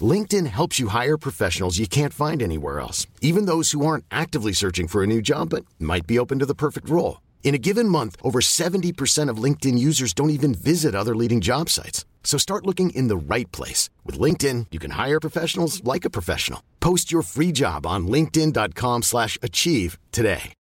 LinkedIn 0.00 0.46
helps 0.46 0.78
you 0.78 0.88
hire 0.88 1.18
professionals 1.18 1.78
you 1.78 1.88
can't 1.88 2.12
find 2.12 2.40
anywhere 2.40 2.78
else, 2.78 3.06
even 3.20 3.46
those 3.46 3.72
who 3.72 3.84
aren't 3.84 4.04
actively 4.10 4.52
searching 4.52 4.86
for 4.86 5.02
a 5.02 5.06
new 5.06 5.20
job 5.20 5.50
but 5.50 5.64
might 5.78 6.06
be 6.06 6.18
open 6.18 6.38
to 6.38 6.46
the 6.46 6.54
perfect 6.54 6.88
role. 6.88 7.20
In 7.42 7.54
a 7.54 7.58
given 7.58 7.88
month, 7.88 8.16
over 8.22 8.40
70% 8.40 9.28
of 9.28 9.42
LinkedIn 9.42 9.78
users 9.78 10.12
don't 10.14 10.30
even 10.30 10.54
visit 10.54 10.94
other 10.94 11.16
leading 11.16 11.40
job 11.40 11.68
sites. 11.68 12.04
So 12.22 12.38
start 12.38 12.66
looking 12.66 12.90
in 12.90 13.08
the 13.08 13.16
right 13.16 13.50
place. 13.50 13.90
With 14.06 14.20
LinkedIn, 14.20 14.66
you 14.70 14.78
can 14.78 14.92
hire 14.92 15.18
professionals 15.18 15.82
like 15.82 16.04
a 16.04 16.10
professional. 16.10 16.62
Post 16.78 17.10
your 17.10 17.22
free 17.22 17.50
job 17.50 17.86
on 17.86 18.06
linkedin.com 18.06 19.02
slash 19.02 19.36
achieve 19.42 19.98
today. 20.12 20.54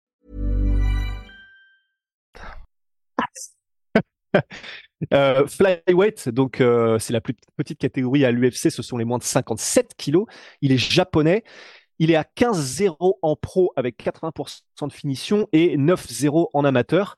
Euh, 5.14 5.48
flyweight, 5.48 6.28
donc 6.28 6.60
euh, 6.60 7.00
c'est 7.00 7.14
la 7.14 7.22
plus 7.22 7.34
petite 7.56 7.80
catégorie 7.80 8.26
à 8.26 8.32
l'UFC, 8.32 8.70
ce 8.70 8.82
sont 8.82 8.98
les 8.98 9.06
moins 9.06 9.18
de 9.18 9.24
57 9.24 9.94
kilos. 9.96 10.26
Il 10.62 10.74
est 10.74 10.78
japonais. 10.78 11.46
Il 12.00 12.12
est 12.12 12.16
à 12.16 12.24
15-0 12.24 13.18
en 13.22 13.36
pro 13.36 13.72
avec 13.76 13.98
80% 13.98 14.88
de 14.88 14.94
finition 14.94 15.48
et 15.54 15.78
9-0 15.78 16.50
en 16.54 16.66
amateur. 16.66 17.16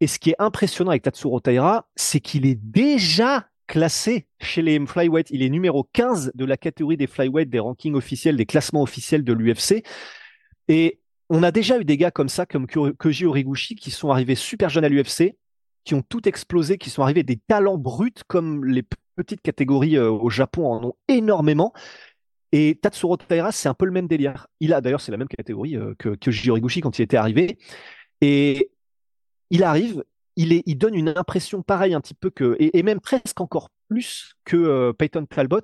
Et 0.00 0.06
ce 0.06 0.18
qui 0.18 0.30
est 0.30 0.36
impressionnant 0.38 0.90
avec 0.90 1.02
Tatsuro 1.02 1.40
Taira, 1.40 1.86
c'est 1.96 2.20
qu'il 2.20 2.46
est 2.46 2.58
déjà 2.58 3.46
classé 3.66 4.26
chez 4.40 4.62
les 4.62 4.84
flyweight. 4.86 5.30
Il 5.30 5.42
est 5.42 5.48
numéro 5.48 5.88
15 5.92 6.32
de 6.34 6.44
la 6.44 6.56
catégorie 6.56 6.96
des 6.96 7.06
flyweight, 7.06 7.50
des 7.50 7.58
rankings 7.58 7.94
officiels, 7.94 8.36
des 8.36 8.46
classements 8.46 8.82
officiels 8.82 9.24
de 9.24 9.32
l'UFC. 9.32 9.84
Et 10.68 11.00
on 11.28 11.42
a 11.42 11.50
déjà 11.50 11.80
eu 11.80 11.84
des 11.84 11.96
gars 11.96 12.10
comme 12.10 12.28
ça, 12.28 12.46
comme 12.46 12.66
Koji 12.66 13.26
Origuchi, 13.26 13.74
qui 13.74 13.90
sont 13.90 14.10
arrivés 14.10 14.34
super 14.34 14.68
jeunes 14.68 14.84
à 14.84 14.88
l'UFC, 14.88 15.36
qui 15.84 15.94
ont 15.94 16.02
tout 16.02 16.28
explosé, 16.28 16.78
qui 16.78 16.90
sont 16.90 17.02
arrivés 17.02 17.22
des 17.22 17.36
talents 17.36 17.78
bruts 17.78 18.12
comme 18.28 18.64
les 18.64 18.84
petites 19.16 19.42
catégories 19.42 19.96
euh, 19.96 20.10
au 20.10 20.30
Japon 20.30 20.66
en 20.66 20.84
ont 20.84 20.94
énormément. 21.08 21.72
Et 22.52 22.78
Tatsuro 22.80 23.16
Taira, 23.16 23.50
c'est 23.50 23.68
un 23.68 23.74
peu 23.74 23.86
le 23.86 23.92
même 23.92 24.06
délire. 24.06 24.46
Il 24.60 24.74
a 24.74 24.80
d'ailleurs, 24.80 25.00
c'est 25.00 25.12
la 25.12 25.18
même 25.18 25.28
catégorie 25.28 25.76
euh, 25.76 25.94
que, 25.98 26.10
que 26.10 26.50
Origuchi 26.50 26.80
quand 26.80 26.98
il 26.98 27.02
était 27.02 27.16
arrivé. 27.16 27.58
Et 28.20 28.70
il 29.50 29.64
arrive, 29.64 30.04
il, 30.36 30.52
est, 30.52 30.62
il 30.66 30.76
donne 30.76 30.94
une 30.94 31.12
impression 31.16 31.62
pareille 31.62 31.94
un 31.94 32.00
petit 32.00 32.14
peu 32.14 32.30
que, 32.30 32.56
et, 32.58 32.82
même 32.82 33.00
presque 33.00 33.40
encore 33.40 33.70
plus 33.88 34.36
que 34.44 34.56
euh, 34.56 34.92
Peyton 34.92 35.26
Talbot, 35.26 35.60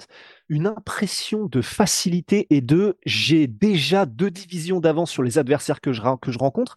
une 0.48 0.66
impression 0.66 1.46
de 1.46 1.62
facilité 1.62 2.46
et 2.50 2.60
de 2.60 2.98
j'ai 3.06 3.46
déjà 3.46 4.04
deux 4.04 4.30
divisions 4.30 4.80
d'avance 4.80 5.10
sur 5.10 5.22
les 5.22 5.38
adversaires 5.38 5.80
que 5.80 5.92
je, 5.92 6.02
que 6.20 6.30
je 6.30 6.38
rencontre, 6.38 6.76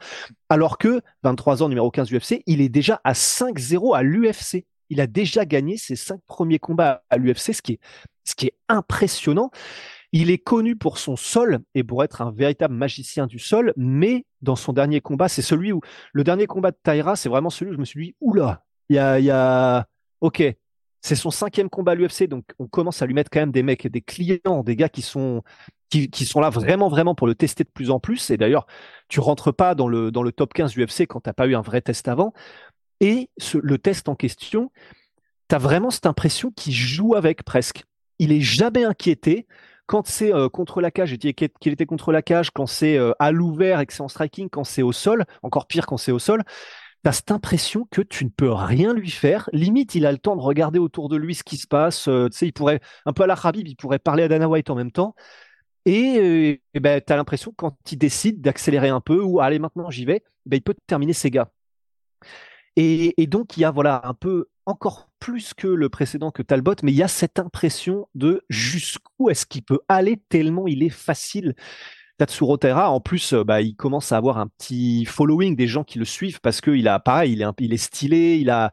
alors 0.49 0.77
que 0.77 1.01
23 1.23 1.63
ans, 1.63 1.69
numéro 1.69 1.91
15 1.91 2.11
UFC, 2.11 2.43
il 2.45 2.61
est 2.61 2.69
déjà 2.69 3.01
à 3.03 3.13
5-0 3.13 3.95
à 3.95 4.03
l'UFC. 4.03 4.65
Il 4.89 4.99
a 5.01 5.07
déjà 5.07 5.45
gagné 5.45 5.77
ses 5.77 5.95
cinq 5.95 6.19
premiers 6.27 6.59
combats 6.59 7.03
à 7.09 7.17
l'UFC, 7.17 7.53
ce 7.53 7.61
qui 7.61 7.73
est, 7.73 7.79
ce 8.23 8.35
qui 8.35 8.47
est 8.47 8.55
impressionnant. 8.67 9.51
Il 10.13 10.29
est 10.29 10.37
connu 10.37 10.75
pour 10.75 10.97
son 10.97 11.15
sol 11.15 11.59
et 11.73 11.83
pour 11.83 12.03
être 12.03 12.21
un 12.21 12.31
véritable 12.31 12.73
magicien 12.73 13.27
du 13.27 13.39
sol, 13.39 13.73
mais 13.77 14.25
dans 14.41 14.55
son 14.55 14.73
dernier 14.73 14.99
combat, 14.99 15.29
c'est 15.29 15.41
celui 15.41 15.71
où 15.71 15.81
le 16.13 16.23
dernier 16.23 16.47
combat 16.47 16.71
de 16.71 16.77
Taira, 16.83 17.15
c'est 17.15 17.29
vraiment 17.29 17.49
celui 17.49 17.71
où 17.71 17.73
je 17.73 17.79
me 17.79 17.85
suis 17.85 18.07
dit, 18.07 18.15
oula, 18.19 18.63
il 18.89 18.97
y 18.97 18.99
a, 18.99 19.19
il 19.19 19.25
y 19.25 19.31
a, 19.31 19.87
ok, 20.19 20.43
c'est 21.01 21.15
son 21.15 21.31
cinquième 21.31 21.69
combat 21.69 21.93
à 21.93 21.95
l'UFC, 21.95 22.27
donc 22.27 22.43
on 22.59 22.67
commence 22.67 23.01
à 23.01 23.05
lui 23.05 23.13
mettre 23.13 23.29
quand 23.31 23.39
même 23.39 23.51
des 23.51 23.63
mecs, 23.63 23.87
des 23.87 24.01
clients, 24.01 24.63
des 24.63 24.75
gars 24.75 24.89
qui 24.89 25.01
sont 25.01 25.41
là 25.93 26.49
vraiment 26.49 26.89
vraiment 26.89 27.15
pour 27.15 27.25
le 27.25 27.33
tester 27.33 27.63
de 27.63 27.69
plus 27.69 27.89
en 27.89 27.99
plus. 27.99 28.29
Et 28.29 28.37
d'ailleurs, 28.37 28.67
tu 29.07 29.19
rentres 29.19 29.53
pas 29.53 29.75
dans 29.75 29.87
le 29.87 30.31
top 30.31 30.53
15 30.53 30.77
UFC 30.77 31.07
quand 31.07 31.21
t'as 31.21 31.33
pas 31.33 31.47
eu 31.47 31.55
un 31.55 31.61
vrai 31.61 31.81
test 31.81 32.07
avant. 32.07 32.33
Et 32.99 33.29
le 33.55 33.77
test 33.79 34.09
en 34.09 34.15
question, 34.15 34.71
tu 35.49 35.55
as 35.55 35.57
vraiment 35.57 35.89
cette 35.89 36.05
impression 36.05 36.51
qu'il 36.51 36.73
joue 36.73 37.15
avec 37.15 37.43
presque. 37.43 37.83
Il 38.19 38.31
est 38.31 38.41
jamais 38.41 38.83
inquiété 38.83 39.47
quand 39.91 40.07
c'est 40.07 40.33
euh, 40.33 40.47
contre 40.47 40.79
la 40.79 40.89
cage, 40.89 41.17
qu'il 41.17 41.73
était 41.73 41.85
contre 41.85 42.13
la 42.13 42.21
cage, 42.21 42.49
quand 42.51 42.65
c'est 42.65 42.97
euh, 42.97 43.11
à 43.19 43.33
l'ouvert 43.33 43.81
et 43.81 43.85
que 43.85 43.91
c'est 43.91 44.01
en 44.01 44.07
striking, 44.07 44.49
quand 44.49 44.63
c'est 44.63 44.83
au 44.83 44.93
sol, 44.93 45.25
encore 45.43 45.67
pire 45.67 45.85
quand 45.85 45.97
c'est 45.97 46.13
au 46.13 46.19
sol, 46.19 46.43
t'as 47.03 47.11
cette 47.11 47.29
impression 47.29 47.85
que 47.91 48.01
tu 48.01 48.23
ne 48.23 48.29
peux 48.29 48.53
rien 48.53 48.93
lui 48.93 49.09
faire. 49.09 49.49
Limite, 49.51 49.93
il 49.93 50.05
a 50.05 50.13
le 50.13 50.17
temps 50.17 50.37
de 50.37 50.41
regarder 50.41 50.79
autour 50.79 51.09
de 51.09 51.17
lui 51.17 51.35
ce 51.35 51.43
qui 51.43 51.57
se 51.57 51.67
passe. 51.67 52.07
Euh, 52.07 52.29
tu 52.29 52.37
sais, 52.37 52.47
il 52.47 52.53
pourrait, 52.53 52.79
un 53.05 53.11
peu 53.11 53.23
à 53.23 53.27
la 53.27 53.35
Khabib, 53.35 53.67
il 53.67 53.75
pourrait 53.75 53.99
parler 53.99 54.23
à 54.23 54.29
Dana 54.29 54.47
White 54.47 54.69
en 54.69 54.75
même 54.75 54.93
temps. 54.93 55.13
Et, 55.85 56.61
ben, 56.73 57.01
tu 57.05 57.11
as 57.11 57.17
l'impression 57.17 57.51
que 57.51 57.57
quand 57.57 57.75
il 57.91 57.97
décide 57.97 58.39
d'accélérer 58.39 58.89
un 58.89 59.01
peu 59.01 59.19
ou 59.21 59.41
allez 59.41 59.59
maintenant 59.59 59.89
j'y 59.89 60.05
vais, 60.05 60.23
ben, 60.45 60.55
il 60.55 60.61
peut 60.61 60.75
terminer 60.87 61.11
ses 61.11 61.31
gars. 61.31 61.51
Et, 62.77 63.21
et, 63.21 63.27
donc 63.27 63.57
il 63.57 63.61
y 63.61 63.65
a 63.65 63.71
voilà 63.71 63.99
un 64.05 64.13
peu 64.13 64.47
encore 64.65 65.09
plus 65.19 65.53
que 65.53 65.67
le 65.67 65.89
précédent 65.89 66.31
que 66.31 66.41
Talbot, 66.41 66.75
mais 66.83 66.91
il 66.91 66.97
y 66.97 67.03
a 67.03 67.07
cette 67.07 67.39
impression 67.39 68.07
de 68.15 68.43
jusqu'où 68.49 69.29
est-ce 69.29 69.45
qu'il 69.45 69.63
peut 69.63 69.79
aller 69.87 70.21
tellement 70.29 70.67
il 70.67 70.83
est 70.83 70.89
facile. 70.89 71.55
Tatsuro 72.17 72.57
Taira, 72.57 72.91
en 72.91 72.99
plus, 72.99 73.33
euh, 73.33 73.43
bah, 73.43 73.61
il 73.61 73.75
commence 73.75 74.11
à 74.11 74.17
avoir 74.17 74.37
un 74.37 74.47
petit 74.47 75.05
following 75.05 75.55
des 75.55 75.67
gens 75.67 75.83
qui 75.83 75.97
le 75.97 76.05
suivent 76.05 76.39
parce 76.41 76.61
qu'il 76.61 76.87
a, 76.87 76.99
pareil, 76.99 77.33
il 77.33 77.41
est, 77.41 77.45
il 77.59 77.73
est 77.73 77.77
stylé, 77.77 78.37
il 78.37 78.49
a, 78.49 78.71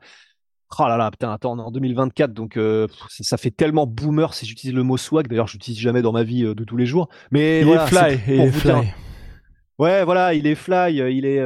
Oh 0.78 0.86
là 0.86 0.98
là, 0.98 1.10
putain, 1.10 1.32
attends, 1.32 1.52
on 1.54 1.58
est 1.58 1.62
en 1.62 1.70
2024, 1.70 2.34
donc 2.34 2.58
euh, 2.58 2.86
ça, 3.08 3.38
fait 3.38 3.50
tellement 3.50 3.86
boomer 3.86 4.34
si 4.34 4.44
j'utilise 4.44 4.76
le 4.76 4.82
mot 4.82 4.98
swag. 4.98 5.26
D'ailleurs, 5.26 5.46
je 5.46 5.54
l'utilise 5.54 5.80
jamais 5.80 6.02
dans 6.02 6.12
ma 6.12 6.24
vie 6.24 6.44
euh, 6.44 6.54
de 6.54 6.62
tous 6.62 6.76
les 6.76 6.84
jours. 6.84 7.08
Mais 7.30 7.62
il 7.62 7.68
est 7.68 7.86
fly, 7.86 8.20
il 8.28 8.40
est 8.40 8.52
fly. 8.52 8.94
Ouais, 9.78 10.04
voilà, 10.04 10.34
il 10.34 10.46
est 10.46 10.54
fly, 10.54 10.96
il 10.96 11.24
est. 11.24 11.40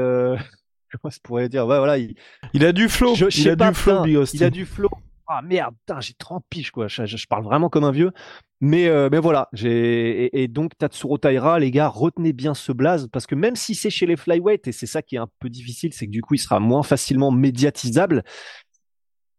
Comment 1.01 1.11
je 1.11 1.21
pourrais 1.21 1.49
dire 1.49 1.67
Ouais, 1.67 1.79
voilà. 1.79 1.99
Il, 1.99 2.15
il 2.53 2.65
a 2.65 2.73
du 2.73 2.89
flow. 2.89 3.15
il 3.15 3.49
a 3.49 3.57
du 3.57 3.75
flow, 3.75 4.05
Il 4.33 4.45
a 4.45 4.51
du 4.51 4.67
flow. 4.67 4.91
Ah 5.29 5.41
merde, 5.41 5.75
j'ai 6.01 6.15
30 6.15 6.45
piges 6.51 6.71
quoi. 6.71 6.89
Je, 6.89 7.27
parle 7.27 7.45
vraiment 7.45 7.71
comme 7.71 7.85
un 7.85 7.91
vieux. 7.93 8.13
Mais, 8.61 8.89
euh, 8.89 9.09
mais 9.11 9.19
voilà. 9.19 9.49
Et, 9.65 10.43
et, 10.43 10.49
donc 10.49 10.77
Tatsuro 10.77 11.17
Taira, 11.17 11.59
les 11.59 11.71
gars, 11.71 11.89
retenez 11.89 12.33
bien 12.33 12.55
ce 12.55 12.71
blaze 12.71 13.09
parce 13.11 13.27
que 13.27 13.35
même 13.35 13.57
si 13.57 13.75
c'est 13.75 13.89
chez 13.89 14.05
les 14.05 14.17
flyweight 14.17 14.69
et 14.69 14.73
c'est 14.73 14.87
ça 14.87 15.01
qui 15.01 15.15
est 15.17 15.19
un 15.19 15.29
peu 15.39 15.49
difficile, 15.49 15.93
c'est 15.95 16.07
que 16.07 16.11
du 16.11 16.23
coup 16.23 16.35
il 16.35 16.39
sera 16.39 16.61
moins 16.61 16.83
facilement 16.83 17.31
médiatisable. 17.31 18.25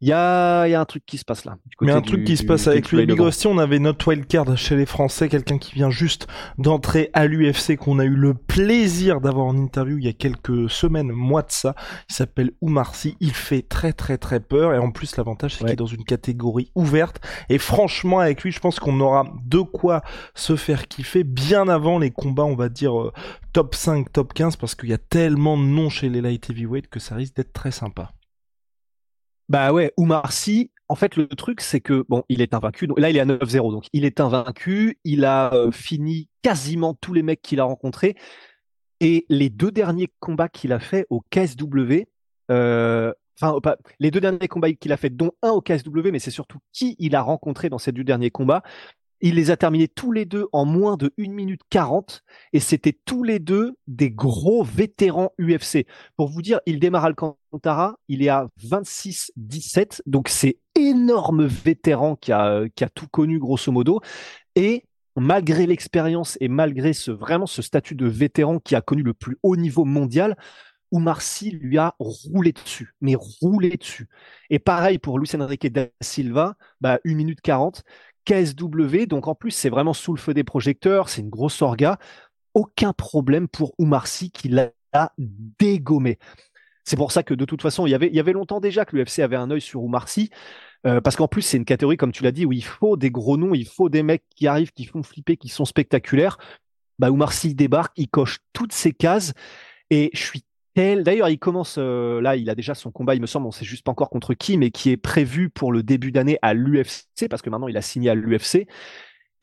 Il 0.04 0.08
y 0.08 0.12
a, 0.12 0.68
y 0.68 0.74
a, 0.74 0.82
un 0.82 0.86
truc 0.86 1.06
qui 1.06 1.18
se 1.18 1.24
passe 1.24 1.46
là. 1.46 1.56
Mais 1.80 1.94
un 1.94 2.02
truc 2.02 2.26
qui 2.26 2.36
se 2.36 2.44
passe 2.44 2.68
avec 2.68 2.92
lui. 2.92 3.06
Big 3.06 3.18
Rusty, 3.18 3.48
on 3.48 3.58
avait 3.58 3.80
notre 3.80 4.10
wildcard 4.10 4.58
chez 4.58 4.76
les 4.76 4.86
Français, 4.86 5.30
quelqu'un 5.30 5.58
qui 5.58 5.76
vient 5.76 5.92
juste 5.92 6.28
d'entrer 6.58 7.10
à 7.14 7.26
l'UFC, 7.26 7.78
qu'on 7.78 8.00
a 8.00 8.04
eu 8.04 8.14
le 8.14 8.34
plaisir 8.34 9.22
d'avoir 9.22 9.46
en 9.46 9.56
interview 9.56 9.98
il 9.98 10.04
y 10.04 10.10
a 10.10 10.14
quelques 10.14 10.70
semaines, 10.70 11.14
mois 11.14 11.42
de 11.42 11.52
ça. 11.52 11.74
Il 12.10 12.16
s'appelle 12.16 12.52
Oumarsi. 12.60 13.16
Il 13.22 13.32
fait 13.32 13.62
très 13.62 13.94
très 13.94 14.18
très 14.18 14.42
peur. 14.42 14.74
Et 14.74 14.78
en 14.78 14.92
plus, 14.92 15.16
l'avantage, 15.16 15.54
c'est 15.54 15.60
qu'il 15.60 15.72
est 15.72 15.78
dans 15.78 15.86
une 15.86 16.04
catégorie 16.04 16.70
ouverte. 16.76 17.22
Et 17.48 17.58
franchement, 17.58 18.20
avec 18.20 18.44
lui, 18.44 18.52
je 18.52 18.60
pense 18.60 18.82
qu'on 18.82 19.00
aura 19.00 19.26
de 19.46 19.62
quoi 19.62 20.02
se 20.36 20.58
faire 20.58 20.90
kiffer 20.90 21.24
bien 21.24 21.70
avant 21.70 21.98
les 21.98 22.12
combats, 22.12 22.44
on 22.44 22.56
va 22.56 22.68
dire, 22.68 23.00
euh, 23.00 23.14
top 23.54 23.74
5, 23.74 24.12
top 24.12 24.34
15, 24.34 24.58
parce 24.58 24.76
qu'il 24.76 24.90
y 24.90 24.94
a 24.94 24.98
tellement 24.98 25.58
de 25.58 25.64
noms 25.64 25.90
chez 25.90 26.10
les 26.10 26.20
light 26.20 26.50
heavyweight 26.50 26.90
que 26.90 27.00
ça 27.00 27.16
risque 27.16 27.38
d'être 27.38 27.54
très 27.54 27.72
sympa. 27.72 28.12
Bah 29.50 29.74
ouais, 29.74 29.94
Oumar 29.98 30.32
Sy, 30.32 30.72
en 30.88 30.96
fait, 30.96 31.16
le 31.16 31.28
truc, 31.28 31.62
c'est 31.62 31.82
que, 31.82 32.06
bon, 32.08 32.24
il 32.30 32.42
est 32.42 32.54
invaincu. 32.54 32.88
là, 32.98 33.10
il 33.10 33.18
est 33.18 33.20
à 33.20 33.26
9-0, 33.26 33.72
donc 33.72 33.88
il 33.94 34.06
est 34.06 34.20
invaincu. 34.20 35.00
Il 35.04 35.26
a 35.26 35.54
euh, 35.54 35.72
fini 35.72 36.30
quasiment 36.42 36.94
tous 36.94 37.14
les 37.14 37.24
mecs 37.24 37.42
qu'il 37.42 37.60
a 37.60 37.64
rencontrés. 37.64 38.16
Et 39.00 39.26
les 39.30 39.50
deux 39.50 39.72
derniers 39.72 40.10
combats 40.20 40.50
qu'il 40.50 40.72
a 40.72 40.80
fait 40.80 41.06
au 41.10 41.22
KSW, 41.30 42.06
euh, 42.52 43.12
enfin, 43.42 43.60
les 44.00 44.12
deux 44.12 44.22
derniers 44.22 44.48
combats 44.48 44.72
qu'il 44.74 44.92
a 44.92 44.98
fait, 44.98 45.10
dont 45.10 45.32
un 45.42 45.50
au 45.50 45.62
KSW, 45.62 46.12
mais 46.12 46.20
c'est 46.20 46.32
surtout 46.32 46.60
qui 46.72 46.96
il 47.00 47.16
a 47.16 47.22
rencontré 47.22 47.70
dans 47.70 47.80
ces 47.80 47.92
deux 47.92 48.04
derniers 48.04 48.32
combats. 48.32 48.64
Il 49.26 49.36
les 49.36 49.52
a 49.52 49.58
terminés 49.58 49.88
tous 49.88 50.12
les 50.12 50.26
deux 50.26 50.48
en 50.52 50.66
moins 50.66 50.98
de 50.98 51.14
1 51.18 51.30
minute 51.30 51.62
40 51.70 52.24
et 52.52 52.60
c'était 52.60 52.92
tous 53.06 53.24
les 53.24 53.40
deux 53.40 53.72
des 53.88 54.12
gros 54.12 54.66
vétérans 54.66 55.32
UFC. 55.40 55.88
Pour 56.18 56.28
vous 56.28 56.42
dire, 56.42 56.60
il 56.66 56.78
démarre 56.78 57.06
Alcantara, 57.06 57.96
il 58.10 58.22
est 58.22 58.28
à 58.28 58.50
26-17, 58.62 60.02
donc 60.06 60.28
c'est 60.28 60.58
énorme 60.76 61.46
vétéran 61.46 62.18
qui 62.18 62.34
a, 62.34 62.66
tout 62.94 63.08
connu 63.08 63.40
grosso 63.40 63.72
modo. 63.72 64.02
Et 64.56 64.84
malgré 65.16 65.68
l'expérience 65.68 66.38
et 66.42 66.50
malgré 66.50 66.92
ce, 66.92 67.10
vraiment 67.10 67.48
ce 67.48 67.62
statut 67.62 67.96
de 67.96 68.08
vétéran 68.08 68.60
qui 68.60 68.76
a 68.76 68.82
connu 68.82 69.04
le 69.04 69.14
plus 69.14 69.38
haut 69.42 69.56
niveau 69.56 69.86
mondial, 69.86 70.36
Oumar 70.92 71.22
Sy 71.22 71.50
lui 71.50 71.80
a 71.80 71.96
roulé 71.98 72.52
dessus, 72.52 72.94
mais 73.02 73.16
roulé 73.16 73.78
dessus. 73.78 74.10
Et 74.52 74.60
pareil 74.60 75.00
pour 75.00 75.18
Luis 75.18 75.30
Enrique 75.34 75.72
da 75.72 75.88
Silva, 76.02 76.56
bah, 76.82 77.00
1 77.06 77.16
minute 77.16 77.42
40. 77.42 77.84
KSW, 78.26 79.06
donc 79.08 79.28
en 79.28 79.36
plus 79.36 79.52
c'est 79.52 79.70
vraiment 79.70 79.94
sous 79.94 80.14
le 80.14 80.20
feu 80.20 80.34
des 80.34 80.44
projecteurs, 80.44 81.10
c'est 81.10 81.22
une 81.22 81.30
grosse 81.30 81.62
orga, 81.62 81.98
aucun 82.54 82.94
problème 82.94 83.48
pour 83.48 83.74
Oumar 83.78 84.08
Sy 84.08 84.32
qui 84.32 84.50
l'a 84.50 84.72
dégommé. 85.60 86.20
C'est 86.86 86.98
pour 86.98 87.12
ça 87.12 87.24
que 87.24 87.34
de 87.34 87.46
toute 87.46 87.62
façon, 87.62 87.88
il 87.88 87.92
y 87.92 88.20
avait, 88.20 88.34
longtemps 88.34 88.60
déjà 88.60 88.86
que 88.86 88.96
l'UFC 88.96 89.20
avait 89.20 89.36
un 89.36 89.50
œil 89.50 89.62
sur 89.62 89.84
Oumar 89.84 90.10
Sy, 90.10 90.30
euh, 90.86 91.00
parce 91.02 91.16
qu'en 91.16 91.28
plus 91.28 91.42
c'est 91.42 91.58
une 91.58 91.66
catégorie, 91.66 91.98
comme 91.98 92.12
tu 92.12 92.24
l'as 92.24 92.32
dit, 92.32 92.46
où 92.46 92.52
il 92.52 92.64
faut 92.64 92.98
des 92.98 93.10
gros 93.10 93.38
noms, 93.38 93.54
il 93.54 93.68
faut 93.68 93.90
des 93.90 94.04
mecs 94.04 94.24
qui 94.36 94.48
arrivent, 94.48 94.72
qui 94.72 94.86
font 94.86 95.04
flipper, 95.04 95.38
qui 95.38 95.50
sont 95.50 95.66
spectaculaires. 95.66 96.38
Bah, 97.00 97.10
débarque, 97.56 97.94
il 97.98 98.08
coche 98.08 98.40
toutes 98.54 98.74
ces 98.74 98.92
cases, 98.92 99.34
et 99.90 100.10
je 100.14 100.22
suis 100.22 100.44
D'ailleurs, 100.76 101.30
il 101.30 101.38
commence 101.38 101.76
euh, 101.78 102.20
là, 102.20 102.36
il 102.36 102.50
a 102.50 102.56
déjà 102.56 102.74
son 102.74 102.92
combat, 102.92 103.14
il 103.14 103.22
me 103.22 103.28
semble, 103.28 103.46
on 103.46 103.52
sait 103.52 103.66
juste 103.66 103.84
pas 103.84 103.92
encore 103.92 104.10
contre 104.10 104.34
qui, 104.34 104.58
mais 104.58 104.72
qui 104.72 104.90
est 104.90 104.98
prévu 104.98 105.50
pour 105.50 105.72
le 105.72 105.84
début 105.84 106.12
d'année 106.12 106.40
à 106.42 106.56
l'UFC, 106.56 107.28
parce 107.30 107.44
que 107.44 107.50
maintenant 107.52 107.68
il 107.68 107.78
a 107.78 107.82
signé 107.82 108.10
à 108.10 108.16
l'UFC. 108.16 108.68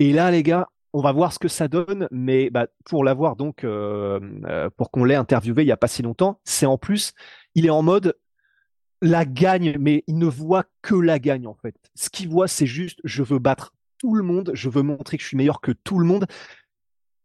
Et 0.01 0.13
là, 0.13 0.31
les 0.33 0.43
gars, 0.43 0.69
on 0.93 1.01
va 1.01 1.13
voir 1.13 1.33
ce 1.33 1.39
que 1.39 1.47
ça 1.47 1.69
donne, 1.69 2.09
mais 2.11 2.51
bah, 2.51 2.67
pour 2.85 3.05
l'avoir 3.05 3.37
donc, 3.37 3.63
euh, 3.63 4.19
euh, 4.47 4.71
pour 4.77 4.91
qu'on 4.91 5.05
l'ait 5.05 5.15
interviewé 5.15 5.63
il 5.63 5.67
n'y 5.67 5.73
a 5.73 5.77
pas 5.77 5.87
si 5.87 6.03
longtemps, 6.03 6.41
c'est 6.45 6.67
en 6.67 6.79
plus, 6.79 7.13
il 7.55 7.65
est 7.65 7.71
en 7.71 7.83
mode 7.83 8.17
la 9.01 9.25
gagne, 9.25 9.77
mais 9.79 10.03
il 10.09 10.19
ne 10.19 10.27
voit 10.27 10.65
que 10.83 10.97
la 10.97 11.19
gagne 11.19 11.47
en 11.47 11.55
fait. 11.55 11.77
Ce 11.95 12.11
qu'il 12.11 12.29
voit, 12.29 12.49
c'est 12.49 12.67
juste, 12.67 12.99
je 13.05 13.23
veux 13.23 13.39
battre 13.39 13.73
tout 13.99 14.15
le 14.15 14.25
monde, 14.25 14.51
je 14.55 14.69
veux 14.69 14.83
montrer 14.83 15.17
que 15.17 15.23
je 15.23 15.29
suis 15.29 15.37
meilleur 15.37 15.61
que 15.61 15.73
tout 15.73 15.99
le 15.99 16.07
monde. 16.07 16.27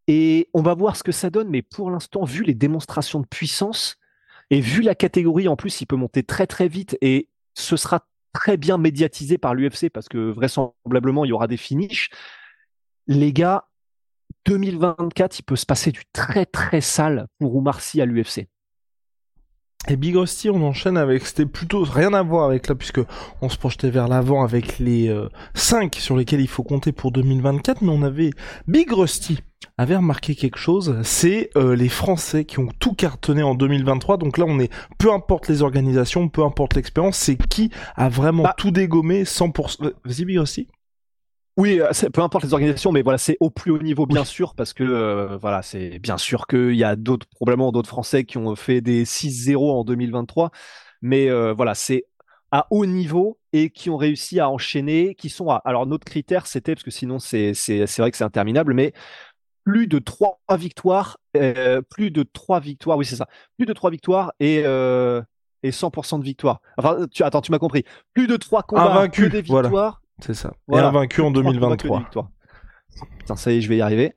Et 0.08 0.50
on 0.54 0.62
va 0.62 0.74
voir 0.76 0.96
ce 0.96 1.04
que 1.04 1.12
ça 1.12 1.30
donne, 1.30 1.50
mais 1.50 1.62
pour 1.62 1.90
l'instant, 1.90 2.24
vu 2.24 2.44
les 2.44 2.54
démonstrations 2.54 3.20
de 3.20 3.26
puissance 3.26 3.98
et 4.52 4.62
vu 4.62 4.82
la 4.82 4.96
catégorie, 4.96 5.48
en 5.48 5.56
plus, 5.56 5.82
il 5.82 5.88
peut 5.88 5.96
monter 5.96 6.24
très 6.24 6.48
très 6.48 6.68
vite 6.68 6.98
et 7.02 7.30
ce 7.56 7.78
sera 7.78 8.06
très 8.34 8.58
bien 8.58 8.78
médiatisé 8.78 9.38
par 9.38 9.56
l'UFC 9.56 9.90
parce 9.90 10.08
que 10.08 10.18
vraisemblablement, 10.18 11.26
il 11.26 11.30
y 11.30 11.34
aura 11.34 11.48
des 11.48 11.58
finishes. 11.58 12.10
Les 13.08 13.34
gars, 13.34 13.68
2024, 14.46 15.40
il 15.40 15.44
peut 15.44 15.56
se 15.56 15.66
passer 15.66 15.92
du 15.92 16.04
très 16.14 16.46
très 16.46 16.82
sale 16.82 17.28
pour 17.40 17.56
Oumar 17.56 17.80
à 17.98 18.06
l'UFC. 18.06 18.48
Et 19.88 19.98
Big 19.98 20.16
Rusty, 20.16 20.50
on 20.50 20.64
enchaîne 20.64 20.98
avec, 20.98 21.26
c'était 21.28 21.46
plutôt 21.46 21.84
rien 21.84 22.14
à 22.14 22.24
voir 22.24 22.46
avec 22.46 22.68
là, 22.68 22.74
puisque 22.74 23.02
on 23.42 23.50
se 23.50 23.58
projetait 23.58 23.92
vers 23.92 24.08
l'avant 24.08 24.44
avec 24.44 24.80
les 24.80 25.16
5 25.54 25.96
euh, 25.96 26.00
sur 26.00 26.18
lesquels 26.18 26.42
il 26.42 26.48
faut 26.48 26.64
compter 26.64 26.92
pour 26.92 27.12
2024, 27.12 27.84
mais 27.84 27.92
on 27.92 28.02
avait 28.02 28.32
Big 28.68 28.92
Rusty 28.92 29.40
avait 29.78 29.96
remarqué 29.96 30.36
quelque 30.36 30.58
chose, 30.58 30.98
c'est 31.04 31.50
euh, 31.56 31.76
les 31.76 31.90
Français 31.90 32.46
qui 32.46 32.60
ont 32.60 32.70
tout 32.80 32.94
cartonné 32.94 33.44
en 33.44 33.56
2023. 33.56 34.18
Donc 34.18 34.38
là, 34.38 34.46
on 34.48 34.60
est, 34.60 34.72
peu 34.98 35.12
importe 35.12 35.48
les 35.48 35.62
organisations, 35.62 36.30
peu 36.30 36.44
importe 36.44 36.76
l'expérience, 36.76 37.18
c'est 37.18 37.38
qui 37.48 37.72
a 37.96 38.10
vraiment 38.10 38.44
bah. 38.44 38.56
tout 38.58 38.72
dégommé 38.72 39.24
100%. 39.24 39.92
Vas-y, 40.04 40.26
Big 40.26 40.40
Rusty. 40.40 40.68
Oui, 41.58 41.80
euh, 41.80 41.90
peu 42.14 42.22
importe 42.22 42.44
les 42.44 42.54
organisations, 42.54 42.92
mais 42.92 43.02
voilà, 43.02 43.18
c'est 43.18 43.38
au 43.40 43.50
plus 43.50 43.72
haut 43.72 43.82
niveau, 43.82 44.06
bien 44.06 44.26
sûr, 44.26 44.56
parce 44.56 44.74
que 44.74 44.84
euh, 44.84 45.38
voilà, 45.38 45.62
c'est 45.62 46.00
bien 46.00 46.18
sûr 46.18 46.48
qu'il 46.48 46.76
y 46.76 46.84
a 46.84 46.98
d'autres, 46.98 47.28
probablement 47.28 47.72
d'autres 47.72 47.88
Français 47.88 48.26
qui 48.26 48.38
ont 48.38 48.56
fait 48.56 48.82
des 48.82 49.06
6-0 49.06 49.58
en 49.58 49.84
2023, 49.86 50.52
mais 51.02 51.30
euh, 51.30 51.54
voilà, 51.54 51.74
c'est 51.74 52.06
à 52.52 52.68
haut 52.72 52.86
niveau 52.86 53.40
et 53.54 53.70
qui 53.70 53.90
ont 53.90 53.96
réussi 53.96 54.42
à 54.42 54.50
enchaîner, 54.50 55.16
qui 55.16 55.30
sont 55.30 55.50
à. 55.50 55.62
Alors, 55.64 55.88
notre 55.88 56.04
critère, 56.04 56.46
c'était, 56.46 56.76
parce 56.76 56.84
que 56.84 56.92
sinon, 56.92 57.20
c'est 57.20 57.54
vrai 57.98 58.12
que 58.12 58.18
c'est 58.18 58.24
interminable, 58.26 58.74
mais 58.74 58.92
plus 59.66 59.88
de 59.88 60.00
trois 60.00 60.40
victoires, 60.58 61.18
plus 61.90 62.12
de 62.12 62.24
trois 62.24 62.62
victoires, 62.62 62.98
oui, 62.98 63.06
c'est 63.06 63.18
ça, 63.18 63.28
plus 63.58 63.66
de 63.66 63.74
trois 63.74 63.90
victoires 63.92 64.32
et. 64.40 64.60
et 64.60 65.72
100% 65.72 66.20
de 66.20 66.24
victoire. 66.24 66.62
Enfin, 66.78 67.08
tu, 67.12 67.24
attends, 67.24 67.42
tu 67.42 67.52
m'as 67.52 67.58
compris. 67.58 67.84
Plus 68.14 68.28
de 68.28 68.38
trois 68.38 68.62
combats, 68.62 68.92
Invaincu, 68.92 69.30
des 69.30 69.42
victoires, 69.42 70.02
c'est 70.20 70.36
ça. 70.36 70.54
Voilà. 70.68 70.90
Et 70.90 70.92
vaincu 70.92 71.22
en 71.22 71.32
2023. 71.32 72.10
Putain, 73.20 73.36
ça 73.36 73.52
y 73.52 73.58
est, 73.58 73.62
je 73.62 73.70
vais 73.70 73.78
y 73.78 73.82
arriver. 73.82 74.14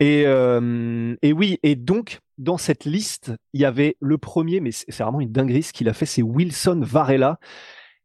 Et, 0.00 0.24
euh, 0.26 1.14
et 1.22 1.32
oui, 1.32 1.58
et 1.62 1.76
donc, 1.76 2.20
dans 2.38 2.58
cette 2.58 2.84
liste, 2.84 3.32
il 3.52 3.60
y 3.60 3.64
avait 3.64 3.96
le 4.00 4.18
premier, 4.18 4.60
mais 4.60 4.72
c'est 4.72 4.98
vraiment 4.98 5.20
une 5.20 5.30
dinguerie, 5.30 5.62
ce 5.62 5.72
qu'il 5.72 5.88
a 5.88 5.92
fait, 5.92 6.06
c'est 6.06 6.22
Wilson 6.22 6.80
Varela. 6.82 7.38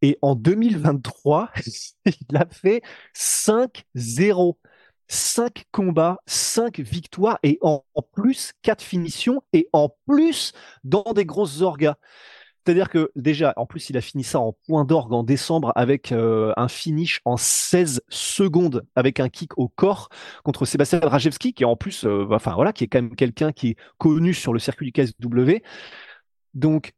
Et 0.03 0.17
en 0.21 0.35
2023, 0.35 1.49
il 2.05 2.37
a 2.37 2.45
fait 2.51 2.83
5-0. 3.15 4.57
5 5.07 5.65
combats, 5.71 6.17
5 6.25 6.79
victoires 6.79 7.39
et 7.43 7.57
en, 7.61 7.83
plus 8.13 8.53
4 8.61 8.81
finitions 8.81 9.41
et 9.53 9.69
en 9.73 9.89
plus 10.07 10.53
dans 10.83 11.13
des 11.13 11.25
grosses 11.25 11.61
orgas. 11.61 11.95
C'est-à-dire 12.65 12.89
que 12.89 13.11
déjà, 13.15 13.53
en 13.55 13.65
plus, 13.65 13.89
il 13.89 13.95
a 13.95 14.01
fini 14.01 14.25
ça 14.25 14.41
en 14.41 14.51
point 14.67 14.83
d'orgue 14.83 15.13
en 15.13 15.23
décembre 15.23 15.71
avec 15.75 16.11
euh, 16.11 16.51
un 16.57 16.67
finish 16.67 17.21
en 17.23 17.37
16 17.37 18.01
secondes 18.09 18.85
avec 18.95 19.21
un 19.21 19.29
kick 19.29 19.57
au 19.57 19.69
corps 19.69 20.09
contre 20.43 20.65
Sébastien 20.65 20.99
Rajewski, 20.99 21.53
qui 21.53 21.63
est 21.63 21.65
en 21.65 21.77
plus, 21.77 22.03
euh, 22.03 22.27
enfin 22.29 22.53
voilà, 22.55 22.73
qui 22.73 22.83
est 22.83 22.87
quand 22.87 23.01
même 23.01 23.15
quelqu'un 23.15 23.53
qui 23.53 23.69
est 23.69 23.75
connu 23.97 24.33
sur 24.33 24.51
le 24.51 24.59
circuit 24.59 24.85
du 24.85 24.91
KSW. 24.91 25.63
Donc, 26.55 26.91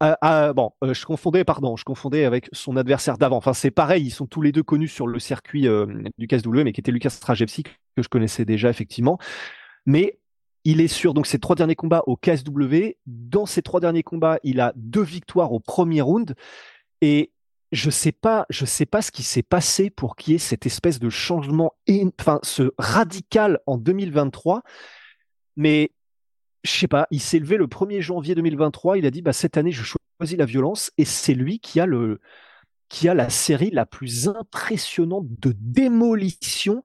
bon, 0.00 0.72
euh, 0.84 0.94
je 0.94 1.06
confondais, 1.06 1.44
pardon, 1.44 1.76
je 1.76 1.84
confondais 1.84 2.24
avec 2.24 2.48
son 2.52 2.76
adversaire 2.76 3.18
d'avant. 3.18 3.36
Enfin, 3.36 3.54
c'est 3.54 3.70
pareil, 3.70 4.04
ils 4.04 4.10
sont 4.10 4.26
tous 4.26 4.42
les 4.42 4.52
deux 4.52 4.62
connus 4.62 4.88
sur 4.88 5.06
le 5.06 5.18
circuit 5.18 5.68
du 6.18 6.26
KSW, 6.26 6.62
mais 6.64 6.72
qui 6.72 6.80
était 6.80 6.92
Lucas 6.92 7.12
Rajewski, 7.22 7.62
que 7.62 8.02
je 8.02 8.08
connaissais 8.08 8.44
déjà 8.44 8.68
effectivement. 8.70 9.18
Mais 9.86 10.18
il 10.66 10.80
est 10.80 10.88
sur 10.88 11.14
donc 11.14 11.28
ses 11.28 11.38
trois 11.38 11.54
derniers 11.54 11.76
combats 11.76 12.02
au 12.06 12.16
KSW. 12.16 12.96
Dans 13.06 13.46
ces 13.46 13.62
trois 13.62 13.78
derniers 13.78 14.02
combats, 14.02 14.40
il 14.42 14.60
a 14.60 14.72
deux 14.74 15.02
victoires 15.02 15.52
au 15.52 15.60
premier 15.60 16.00
round. 16.00 16.34
Et 17.00 17.30
je 17.70 17.88
sais 17.88 18.12
sais 18.66 18.86
pas 18.86 19.02
ce 19.02 19.12
qui 19.12 19.22
s'est 19.22 19.44
passé 19.44 19.90
pour 19.90 20.16
qu'il 20.16 20.32
y 20.32 20.36
ait 20.36 20.40
cette 20.40 20.66
espèce 20.66 20.98
de 20.98 21.08
changement, 21.08 21.72
enfin, 22.20 22.40
ce 22.42 22.72
radical 22.78 23.60
en 23.66 23.78
2023. 23.78 24.62
Mais 25.56 25.92
je 26.66 26.72
sais 26.72 26.88
pas, 26.88 27.06
il 27.10 27.20
s'est 27.20 27.38
levé 27.38 27.56
le 27.56 27.66
1er 27.66 28.00
janvier 28.00 28.34
2023. 28.34 28.98
Il 28.98 29.06
a 29.06 29.10
dit, 29.10 29.22
bah, 29.22 29.32
cette 29.32 29.56
année, 29.56 29.72
je 29.72 29.82
choisis 29.82 30.36
la 30.36 30.44
violence. 30.44 30.90
Et 30.98 31.04
c'est 31.04 31.34
lui 31.34 31.58
qui 31.60 31.80
a 31.80 31.86
le, 31.86 32.20
qui 32.88 33.08
a 33.08 33.14
la 33.14 33.30
série 33.30 33.70
la 33.70 33.86
plus 33.86 34.28
impressionnante 34.28 35.26
de 35.28 35.54
démolition 35.58 36.84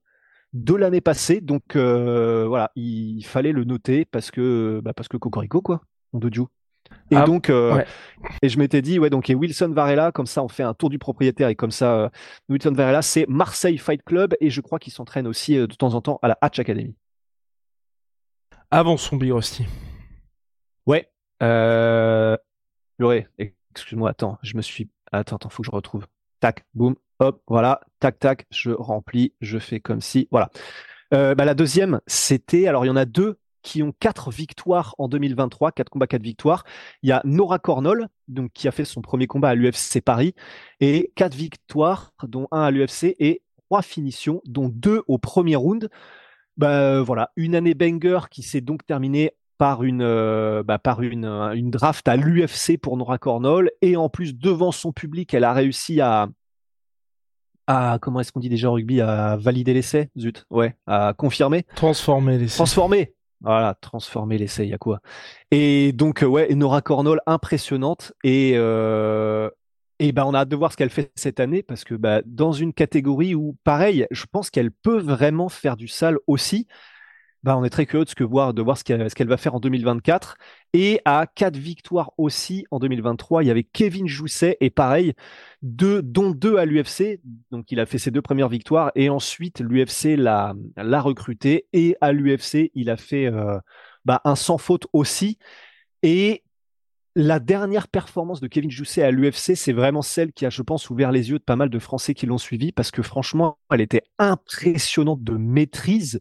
de 0.54 0.76
l'année 0.76 1.02
passée. 1.02 1.42
Donc 1.42 1.76
euh, 1.76 2.46
voilà, 2.48 2.72
il 2.76 3.24
fallait 3.24 3.52
le 3.52 3.64
noter 3.64 4.06
parce 4.06 4.32
que 4.32 4.82
bah 4.84 4.94
parce 4.94 5.08
que 5.08 5.18
Cocorico 5.18 5.62
quoi, 5.62 5.82
on 6.14 6.20
de 6.20 6.30
Dieu. 6.30 6.44
Et 7.10 7.16
ah, 7.16 7.24
donc 7.24 7.50
euh, 7.50 7.82
et 8.42 8.50
je 8.50 8.58
m'étais 8.58 8.82
dit 8.82 9.00
ouais 9.00 9.10
donc 9.10 9.30
et 9.30 9.36
Wilson 9.36 9.70
Varela 9.70 10.12
comme 10.12 10.26
ça 10.26 10.44
on 10.44 10.50
fait 10.50 10.64
un 10.64 10.74
tour 10.74 10.90
du 10.90 11.00
propriétaire 11.00 11.48
et 11.48 11.56
comme 11.56 11.72
ça 11.72 11.96
euh, 11.96 12.10
Wilson 12.50 12.74
Varela 12.74 13.02
c'est 13.02 13.26
Marseille 13.30 13.78
Fight 13.78 14.04
Club 14.04 14.36
et 14.42 14.50
je 14.50 14.60
crois 14.60 14.78
qu'il 14.78 14.92
s'entraîne 14.92 15.26
aussi 15.26 15.56
de 15.56 15.66
temps 15.68 15.94
en 15.94 16.02
temps 16.02 16.20
à 16.22 16.28
la 16.28 16.38
Hatch 16.42 16.60
Academy. 16.60 16.96
Avant 18.74 18.96
son 18.96 19.18
Big 19.18 19.34
Rusty. 19.34 19.66
Ouais. 20.86 21.10
Euh... 21.44 22.38
excuse-moi, 23.74 24.10
attends, 24.10 24.38
je 24.44 24.56
me 24.56 24.62
suis. 24.62 24.90
Attends, 25.12 25.36
attends, 25.36 25.50
faut 25.50 25.62
que 25.62 25.68
je 25.68 25.76
retrouve. 25.76 26.08
Tac, 26.40 26.64
boum, 26.74 26.96
hop, 27.20 27.44
voilà, 27.48 27.82
tac, 28.00 28.18
tac, 28.18 28.46
je 28.50 28.72
remplis, 28.72 29.34
je 29.42 29.60
fais 29.60 29.82
comme 29.82 30.00
si, 30.00 30.30
voilà. 30.32 30.50
Euh, 31.14 31.36
bah, 31.36 31.44
la 31.44 31.54
deuxième, 31.54 32.00
c'était, 32.08 32.68
alors 32.68 32.86
il 32.86 32.88
y 32.88 32.92
en 32.92 32.96
a 32.96 33.04
deux 33.04 33.40
qui 33.62 33.84
ont 33.84 33.92
quatre 33.92 34.32
victoires 34.32 34.96
en 34.98 35.10
2023, 35.10 35.74
quatre 35.74 35.90
combats, 35.90 36.08
quatre 36.08 36.24
victoires. 36.24 36.64
Il 37.04 37.10
y 37.10 37.12
a 37.12 37.22
Nora 37.26 37.60
Cornol, 37.60 38.08
qui 38.54 38.70
a 38.70 38.72
fait 38.72 38.86
son 38.86 39.02
premier 39.02 39.28
combat 39.28 39.50
à 39.50 39.56
l'UFC 39.56 40.00
Paris, 40.04 40.34
et 40.80 41.12
quatre 41.16 41.36
victoires, 41.36 42.14
dont 42.24 42.48
un 42.52 42.62
à 42.62 42.72
l'UFC 42.72 43.16
et 43.20 43.44
trois 43.68 43.82
finitions, 43.82 44.42
dont 44.46 44.70
deux 44.70 45.04
au 45.08 45.18
premier 45.18 45.58
round. 45.58 45.90
Bah 46.62 47.02
voilà, 47.02 47.32
une 47.38 47.56
année 47.56 47.74
banger 47.74 48.20
qui 48.30 48.44
s'est 48.44 48.62
donc 48.62 48.86
terminée 48.86 49.32
par 49.58 49.84
une 49.84 50.04
euh, 50.04 50.62
bah, 50.62 50.78
par 50.78 51.02
une, 51.02 51.26
une 51.26 51.72
draft 51.72 52.08
à 52.08 52.16
l'UFC 52.16 52.78
pour 52.80 52.98
Nora 52.98 53.18
Cornol 53.18 53.72
et 53.82 53.96
en 53.96 54.10
plus 54.10 54.38
devant 54.38 54.72
son 54.72 54.92
public, 54.92 55.34
elle 55.34 55.44
a 55.44 55.54
réussi 55.54 56.02
à 56.02 56.30
à 57.66 57.98
comment 58.00 58.20
est-ce 58.20 58.32
qu'on 58.32 58.40
dit 58.40 58.50
déjà 58.50 58.70
au 58.70 58.74
rugby 58.74 59.02
à 59.02 59.38
valider 59.38 59.74
l'essai? 59.74 60.12
Zut 60.16 60.46
ouais 60.52 60.76
à 60.86 61.16
confirmer. 61.18 61.64
Transformer 61.76 62.38
l'essai. 62.38 62.58
Transformer. 62.58 63.16
Voilà 63.40 63.74
transformer 63.82 64.38
l'essai 64.38 64.66
il 64.66 64.70
y 64.70 64.74
a 64.76 64.78
quoi. 64.78 65.00
Et 65.50 65.94
donc 65.94 66.22
euh, 66.22 66.28
ouais 66.28 66.54
Nora 66.54 66.84
Cornol 66.84 67.22
impressionnante. 67.26 68.14
Et 68.24 68.52
euh, 68.54 69.50
et 70.02 70.12
ben 70.12 70.26
on 70.26 70.34
a 70.34 70.40
hâte 70.40 70.50
de 70.50 70.56
voir 70.56 70.72
ce 70.72 70.78
qu'elle 70.78 70.90
fait 70.90 71.12
cette 71.16 71.40
année 71.40 71.62
parce 71.62 71.84
que 71.84 71.94
bah, 71.94 72.24
dans 72.26 72.52
une 72.52 72.74
catégorie 72.74 73.36
où 73.36 73.56
pareil 73.64 74.08
je 74.10 74.26
pense 74.26 74.50
qu'elle 74.50 74.72
peut 74.72 75.00
vraiment 75.00 75.48
faire 75.48 75.78
du 75.78 75.88
sale 75.88 76.18
aussi 76.26 76.68
bah, 77.44 77.58
on 77.58 77.64
est 77.64 77.70
très 77.70 77.86
curieux 77.86 78.06
de, 78.06 78.24
voir, 78.24 78.54
de 78.54 78.62
voir 78.62 78.78
ce 78.78 78.84
qu'elle, 78.84 79.28
va 79.28 79.38
faire 79.38 79.56
en 79.56 79.60
2024. 79.60 80.38
Et 80.74 81.02
à 81.06 81.26
quatre 81.26 81.58
victoires 81.58 82.12
aussi 82.18 82.66
en 82.70 82.78
2023, 82.78 83.44
il 83.44 83.48
y 83.48 83.52
avait 83.52 83.64
Kevin 83.64 84.08
Jousset 84.08 84.58
et 84.60 84.70
pareil, 84.70 85.14
deux, 85.64 86.04
dont 86.04 86.30
deux 86.30 86.58
à 86.58 86.66
l'UFC. 86.66 87.20
Donc 87.50 87.72
il 87.72 87.80
a 87.80 87.88
fait 87.88 87.98
ses 87.98 88.12
deux 88.12 88.22
premières 88.22 88.50
victoires 88.50 88.92
et 88.94 89.10
ensuite 89.10 89.60
l'UFC 89.60 90.18
l'a, 90.18 90.54
l'a 90.78 91.02
recruté 91.02 91.66
et 91.74 91.96
à 92.00 92.12
l'UFC 92.12 92.70
il 92.76 92.92
a 92.92 92.98
fait 92.98 93.26
euh, 93.26 93.58
bah, 94.06 94.22
un 94.24 94.36
sans 94.36 94.60
faute 94.60 94.86
aussi. 94.94 95.40
Et 96.04 96.44
la 97.16 97.40
dernière 97.40 97.88
performance 97.88 98.40
de 98.40 98.48
Kevin 98.48 98.72
Jousset 98.72 99.04
à 99.04 99.12
l'UFC, 99.12 99.56
c'est 99.56 99.74
vraiment 99.74 100.02
celle 100.02 100.32
qui 100.32 100.46
a, 100.46 100.50
je 100.50 100.62
pense, 100.62 100.90
ouvert 100.90 101.12
les 101.12 101.30
yeux 101.30 101.40
de 101.40 101.44
pas 101.44 101.56
mal 101.56 101.70
de 101.70 101.80
Français 101.80 102.14
qui 102.14 102.26
l'ont 102.26 102.38
suivi 102.38 102.72
parce 102.72 102.92
que 102.92 103.02
franchement, 103.02 103.58
elle 103.72 103.82
était 103.82 104.04
impressionnante 104.18 105.24
de 105.24 105.34
maîtrise 105.34 106.20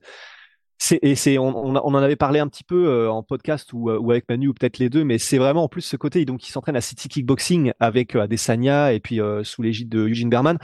et 1.03 1.39
on, 1.39 1.77
en 1.77 1.95
avait 1.95 2.17
parlé 2.17 2.41
un 2.41 2.49
petit 2.49 2.65
peu 2.65 2.89
euh, 2.89 3.11
en 3.11 3.23
podcast 3.23 3.73
ou, 3.73 3.91
euh, 3.91 3.99
ou, 3.99 4.11
avec 4.11 4.29
Manu 4.29 4.49
ou 4.49 4.55
peut-être 4.55 4.79
les 4.79 4.89
deux, 4.89 5.05
mais 5.05 5.19
c'est 5.19 5.39
vraiment 5.39 5.65
en 5.65 5.69
plus 5.69 5.83
ce 5.83 5.97
côté 5.97 6.25
donc 6.25 6.47
il 6.49 6.51
s'entraîne 6.51 6.77
à 6.77 6.81
City 6.81 7.09
Kickboxing 7.09 7.73
avec 7.81 8.17
euh, 8.17 8.23
Adesanya 8.23 8.93
et 8.93 9.01
puis 9.01 9.21
sous 9.43 9.63
l'égide 9.63 9.89
de 9.89 10.09
Eugene 10.09 10.31
Berman. 10.31 10.59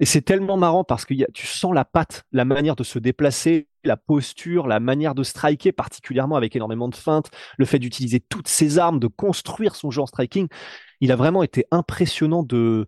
Et 0.00 0.06
c'est 0.06 0.22
tellement 0.22 0.56
marrant 0.56 0.84
parce 0.84 1.04
que 1.04 1.14
tu 1.32 1.46
sens 1.46 1.74
la 1.74 1.84
patte, 1.84 2.22
la 2.32 2.44
manière 2.44 2.76
de 2.76 2.84
se 2.84 2.98
déplacer, 2.98 3.67
la 3.84 3.96
posture, 3.96 4.66
la 4.66 4.80
manière 4.80 5.14
de 5.14 5.22
striker, 5.22 5.72
particulièrement 5.72 6.36
avec 6.36 6.56
énormément 6.56 6.88
de 6.88 6.94
feintes, 6.94 7.30
le 7.56 7.64
fait 7.64 7.78
d'utiliser 7.78 8.20
toutes 8.20 8.48
ses 8.48 8.78
armes, 8.78 8.98
de 8.98 9.06
construire 9.06 9.74
son 9.74 9.90
genre 9.90 10.08
striking. 10.08 10.48
Il 11.00 11.12
a 11.12 11.16
vraiment 11.16 11.42
été 11.42 11.64
impressionnant 11.70 12.42
de 12.42 12.86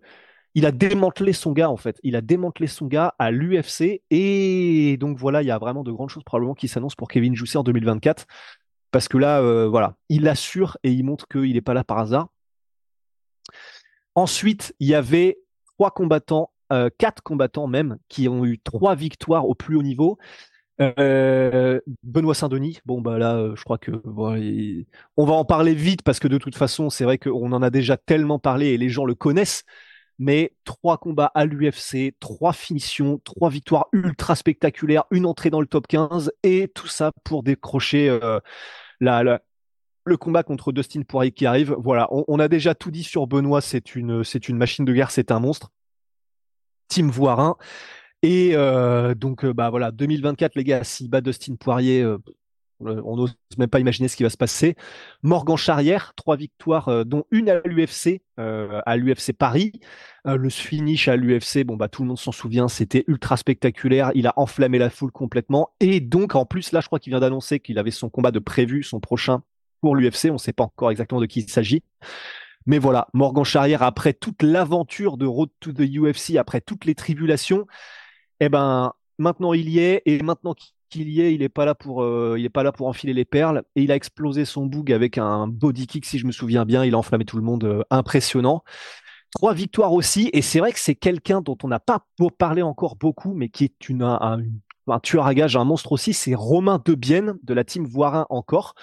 il 0.53 0.65
a 0.65 0.71
démantelé 0.71 1.31
son 1.31 1.53
gars 1.53 1.69
en 1.69 1.77
fait. 1.77 1.97
Il 2.03 2.15
a 2.15 2.21
démantelé 2.21 2.67
son 2.67 2.87
gars 2.87 3.15
à 3.19 3.31
l'UFC 3.31 4.01
et 4.09 4.97
donc 4.97 5.17
voilà, 5.17 5.41
il 5.41 5.47
y 5.47 5.51
a 5.51 5.57
vraiment 5.57 5.83
de 5.83 5.91
grandes 5.91 6.09
choses 6.09 6.23
probablement 6.23 6.55
qui 6.55 6.67
s'annoncent 6.67 6.95
pour 6.97 7.07
Kevin 7.07 7.35
Jousset 7.35 7.57
en 7.57 7.63
2024 7.63 8.25
parce 8.91 9.07
que 9.07 9.17
là, 9.17 9.41
euh, 9.41 9.67
voilà, 9.67 9.95
il 10.09 10.27
assure 10.27 10.77
et 10.83 10.91
il 10.91 11.03
montre 11.03 11.27
qu'il 11.27 11.53
n'est 11.53 11.61
pas 11.61 11.73
là 11.73 11.83
par 11.83 11.97
hasard. 11.99 12.27
Ensuite, 14.15 14.75
il 14.79 14.89
y 14.89 14.95
avait 14.95 15.39
trois 15.65 15.91
combattants, 15.91 16.51
euh, 16.73 16.89
quatre 16.97 17.23
combattants 17.23 17.67
même, 17.67 17.97
qui 18.09 18.27
ont 18.27 18.45
eu 18.45 18.59
trois 18.59 18.95
victoires 18.95 19.47
au 19.47 19.55
plus 19.55 19.77
haut 19.77 19.83
niveau. 19.83 20.17
Euh, 20.81 21.79
Benoît 22.03 22.33
Saint-Denis, 22.33 22.79
bon 22.85 23.01
bah 23.01 23.17
là, 23.17 23.35
euh, 23.35 23.55
je 23.55 23.63
crois 23.63 23.77
que 23.77 23.91
on 25.17 25.25
va 25.25 25.33
en 25.33 25.45
parler 25.45 25.75
vite 25.75 26.01
parce 26.01 26.19
que 26.19 26.27
de 26.27 26.37
toute 26.37 26.55
façon, 26.55 26.89
c'est 26.89 27.03
vrai 27.03 27.17
qu'on 27.17 27.51
en 27.51 27.61
a 27.61 27.69
déjà 27.69 27.97
tellement 27.97 28.39
parlé 28.39 28.67
et 28.67 28.77
les 28.77 28.89
gens 28.89 29.05
le 29.05 29.15
connaissent. 29.15 29.63
Mais 30.19 30.53
trois 30.65 30.97
combats 30.99 31.31
à 31.33 31.45
l'UFC, 31.45 32.13
trois 32.19 32.53
finitions, 32.53 33.19
trois 33.23 33.49
victoires 33.49 33.87
ultra 33.91 34.35
spectaculaires, 34.35 35.05
une 35.09 35.25
entrée 35.25 35.49
dans 35.49 35.61
le 35.61 35.65
top 35.65 35.87
15 35.87 36.31
et 36.43 36.67
tout 36.67 36.87
ça 36.87 37.11
pour 37.23 37.41
décrocher 37.41 38.07
euh, 38.07 38.39
le 38.99 40.17
combat 40.17 40.43
contre 40.43 40.71
Dustin 40.71 41.01
Poirier 41.01 41.31
qui 41.31 41.47
arrive. 41.47 41.75
Voilà, 41.79 42.07
on, 42.11 42.39
a 42.39 42.47
déjà 42.47 42.75
tout 42.75 42.91
dit 42.91 43.03
sur 43.03 43.25
Benoît, 43.25 43.61
c'est 43.61 43.95
une, 43.95 44.23
machine 44.49 44.85
de 44.85 44.93
guerre, 44.93 45.09
c'est 45.09 45.31
un 45.31 45.39
monstre. 45.39 45.71
Team 46.87 47.09
Voirin. 47.09 47.57
Et 48.23 48.51
euh, 48.53 49.15
donc, 49.15 49.43
euh, 49.45 49.53
bah 49.53 49.69
voilà, 49.69 49.91
2024, 49.91 50.55
les 50.55 50.63
gars, 50.63 50.83
s'il 50.83 51.09
bat 51.09 51.21
Dustin 51.21 51.55
Poirier, 51.55 52.01
euh, 52.01 52.17
on 52.79 53.15
n'ose 53.15 53.35
même 53.57 53.69
pas 53.69 53.79
imaginer 53.79 54.07
ce 54.07 54.15
qui 54.15 54.23
va 54.23 54.29
se 54.29 54.37
passer. 54.37 54.75
Morgan 55.21 55.55
Charrière, 55.55 56.13
trois 56.15 56.35
victoires, 56.35 57.05
dont 57.05 57.25
une 57.29 57.49
à 57.49 57.61
l'UFC, 57.63 58.23
à 58.37 58.97
l'UFC 58.97 59.33
Paris. 59.33 59.73
le 60.25 60.49
finish 60.49 61.07
à 61.07 61.15
l'UFC, 61.15 61.63
bon 61.63 61.75
bah 61.75 61.89
tout 61.89 62.01
le 62.01 62.07
monde 62.07 62.17
s'en 62.17 62.31
souvient, 62.31 62.67
c'était 62.67 63.03
ultra 63.05 63.37
spectaculaire. 63.37 64.11
Il 64.15 64.25
a 64.25 64.33
enflammé 64.35 64.79
la 64.79 64.89
foule 64.89 65.11
complètement. 65.11 65.69
Et 65.79 65.99
donc, 65.99 66.33
en 66.33 66.47
plus, 66.47 66.71
là, 66.71 66.81
je 66.81 66.87
crois 66.87 66.97
qu'il 66.97 67.11
vient 67.11 67.19
d'annoncer 67.19 67.59
qu'il 67.59 67.77
avait 67.77 67.91
son 67.91 68.09
combat 68.09 68.31
de 68.31 68.39
prévu, 68.39 68.81
son 68.81 68.99
prochain 68.99 69.43
pour 69.79 69.95
l'UFC. 69.95 70.31
On 70.31 70.33
ne 70.33 70.37
sait 70.39 70.51
pas 70.51 70.63
encore 70.63 70.89
exactement 70.89 71.21
de 71.21 71.27
qui 71.27 71.41
il 71.41 71.51
s'agit. 71.51 71.83
Mais 72.65 72.79
voilà, 72.79 73.07
Morgan 73.13 73.43
Charrière, 73.43 73.83
après 73.83 74.13
toute 74.13 74.41
l'aventure 74.43 75.17
de 75.17 75.27
Road 75.27 75.49
to 75.59 75.71
the 75.71 75.81
UFC, 75.81 76.37
après 76.37 76.61
toutes 76.61 76.85
les 76.85 76.95
tribulations, 76.95 77.67
eh 78.41 78.49
ben 78.49 78.93
maintenant 79.19 79.53
il 79.53 79.69
y 79.69 79.79
est 79.79 80.01
et 80.05 80.21
maintenant 80.21 80.55
qu'il 80.89 81.09
y 81.09 81.21
est, 81.21 81.33
il 81.33 81.39
n'est 81.39 81.49
pas 81.49 81.63
là 81.63 81.75
pour 81.75 82.03
euh, 82.03 82.35
il 82.37 82.43
est 82.43 82.49
pas 82.49 82.63
là 82.63 82.71
pour 82.71 82.87
enfiler 82.87 83.13
les 83.13 83.23
perles 83.23 83.63
et 83.75 83.83
il 83.83 83.91
a 83.91 83.95
explosé 83.95 84.45
son 84.45 84.65
boug 84.65 84.91
avec 84.91 85.17
un 85.19 85.47
body 85.47 85.85
kick 85.87 86.05
si 86.05 86.17
je 86.17 86.25
me 86.25 86.31
souviens 86.31 86.65
bien, 86.65 86.83
il 86.83 86.95
a 86.95 86.97
enflammé 86.97 87.23
tout 87.23 87.37
le 87.37 87.43
monde, 87.43 87.63
euh, 87.63 87.83
impressionnant. 87.91 88.63
Trois 89.35 89.53
victoires 89.53 89.93
aussi 89.93 90.29
et 90.33 90.41
c'est 90.41 90.59
vrai 90.59 90.73
que 90.73 90.79
c'est 90.79 90.95
quelqu'un 90.95 91.41
dont 91.41 91.57
on 91.63 91.67
n'a 91.67 91.79
pas 91.79 92.05
parlé 92.39 92.63
encore 92.63 92.95
beaucoup 92.95 93.33
mais 93.33 93.47
qui 93.47 93.65
est 93.65 93.91
un, 94.01 94.39
tueur 95.03 95.27
à 95.27 95.35
gage, 95.35 95.55
un 95.55 95.63
monstre 95.63 95.91
aussi, 95.91 96.13
c'est 96.13 96.33
Romain 96.33 96.81
Debienne 96.83 97.37
de 97.43 97.53
la 97.53 97.63
team 97.63 97.85
Voirin 97.85 98.25
encore. 98.29 98.73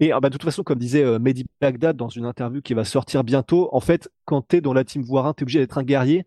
Et 0.00 0.10
ah 0.10 0.18
bah, 0.18 0.28
de 0.28 0.32
toute 0.32 0.44
façon, 0.44 0.64
comme 0.64 0.78
disait 0.78 1.04
euh, 1.04 1.18
Mehdi 1.20 1.46
Bagdad 1.60 1.96
dans 1.96 2.08
une 2.08 2.24
interview 2.24 2.60
qui 2.62 2.74
va 2.74 2.84
sortir 2.84 3.22
bientôt, 3.22 3.68
en 3.72 3.80
fait, 3.80 4.10
quand 4.24 4.48
tu 4.48 4.56
es 4.56 4.60
dans 4.60 4.72
la 4.72 4.82
team 4.82 5.02
Voirin, 5.02 5.34
tu 5.34 5.42
es 5.42 5.44
obligé 5.44 5.60
d'être 5.60 5.78
un 5.78 5.84
guerrier. 5.84 6.24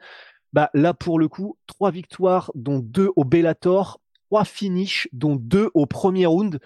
Bah, 0.53 0.69
là, 0.73 0.93
pour 0.93 1.19
le 1.19 1.27
coup, 1.27 1.57
trois 1.67 1.91
victoires, 1.91 2.51
dont 2.55 2.79
deux 2.79 3.09
au 3.15 3.25
Bellator, 3.25 3.99
trois 4.29 4.45
finishes, 4.45 5.07
dont 5.13 5.35
deux 5.35 5.69
au 5.73 5.85
premier 5.85 6.25
round. 6.25 6.59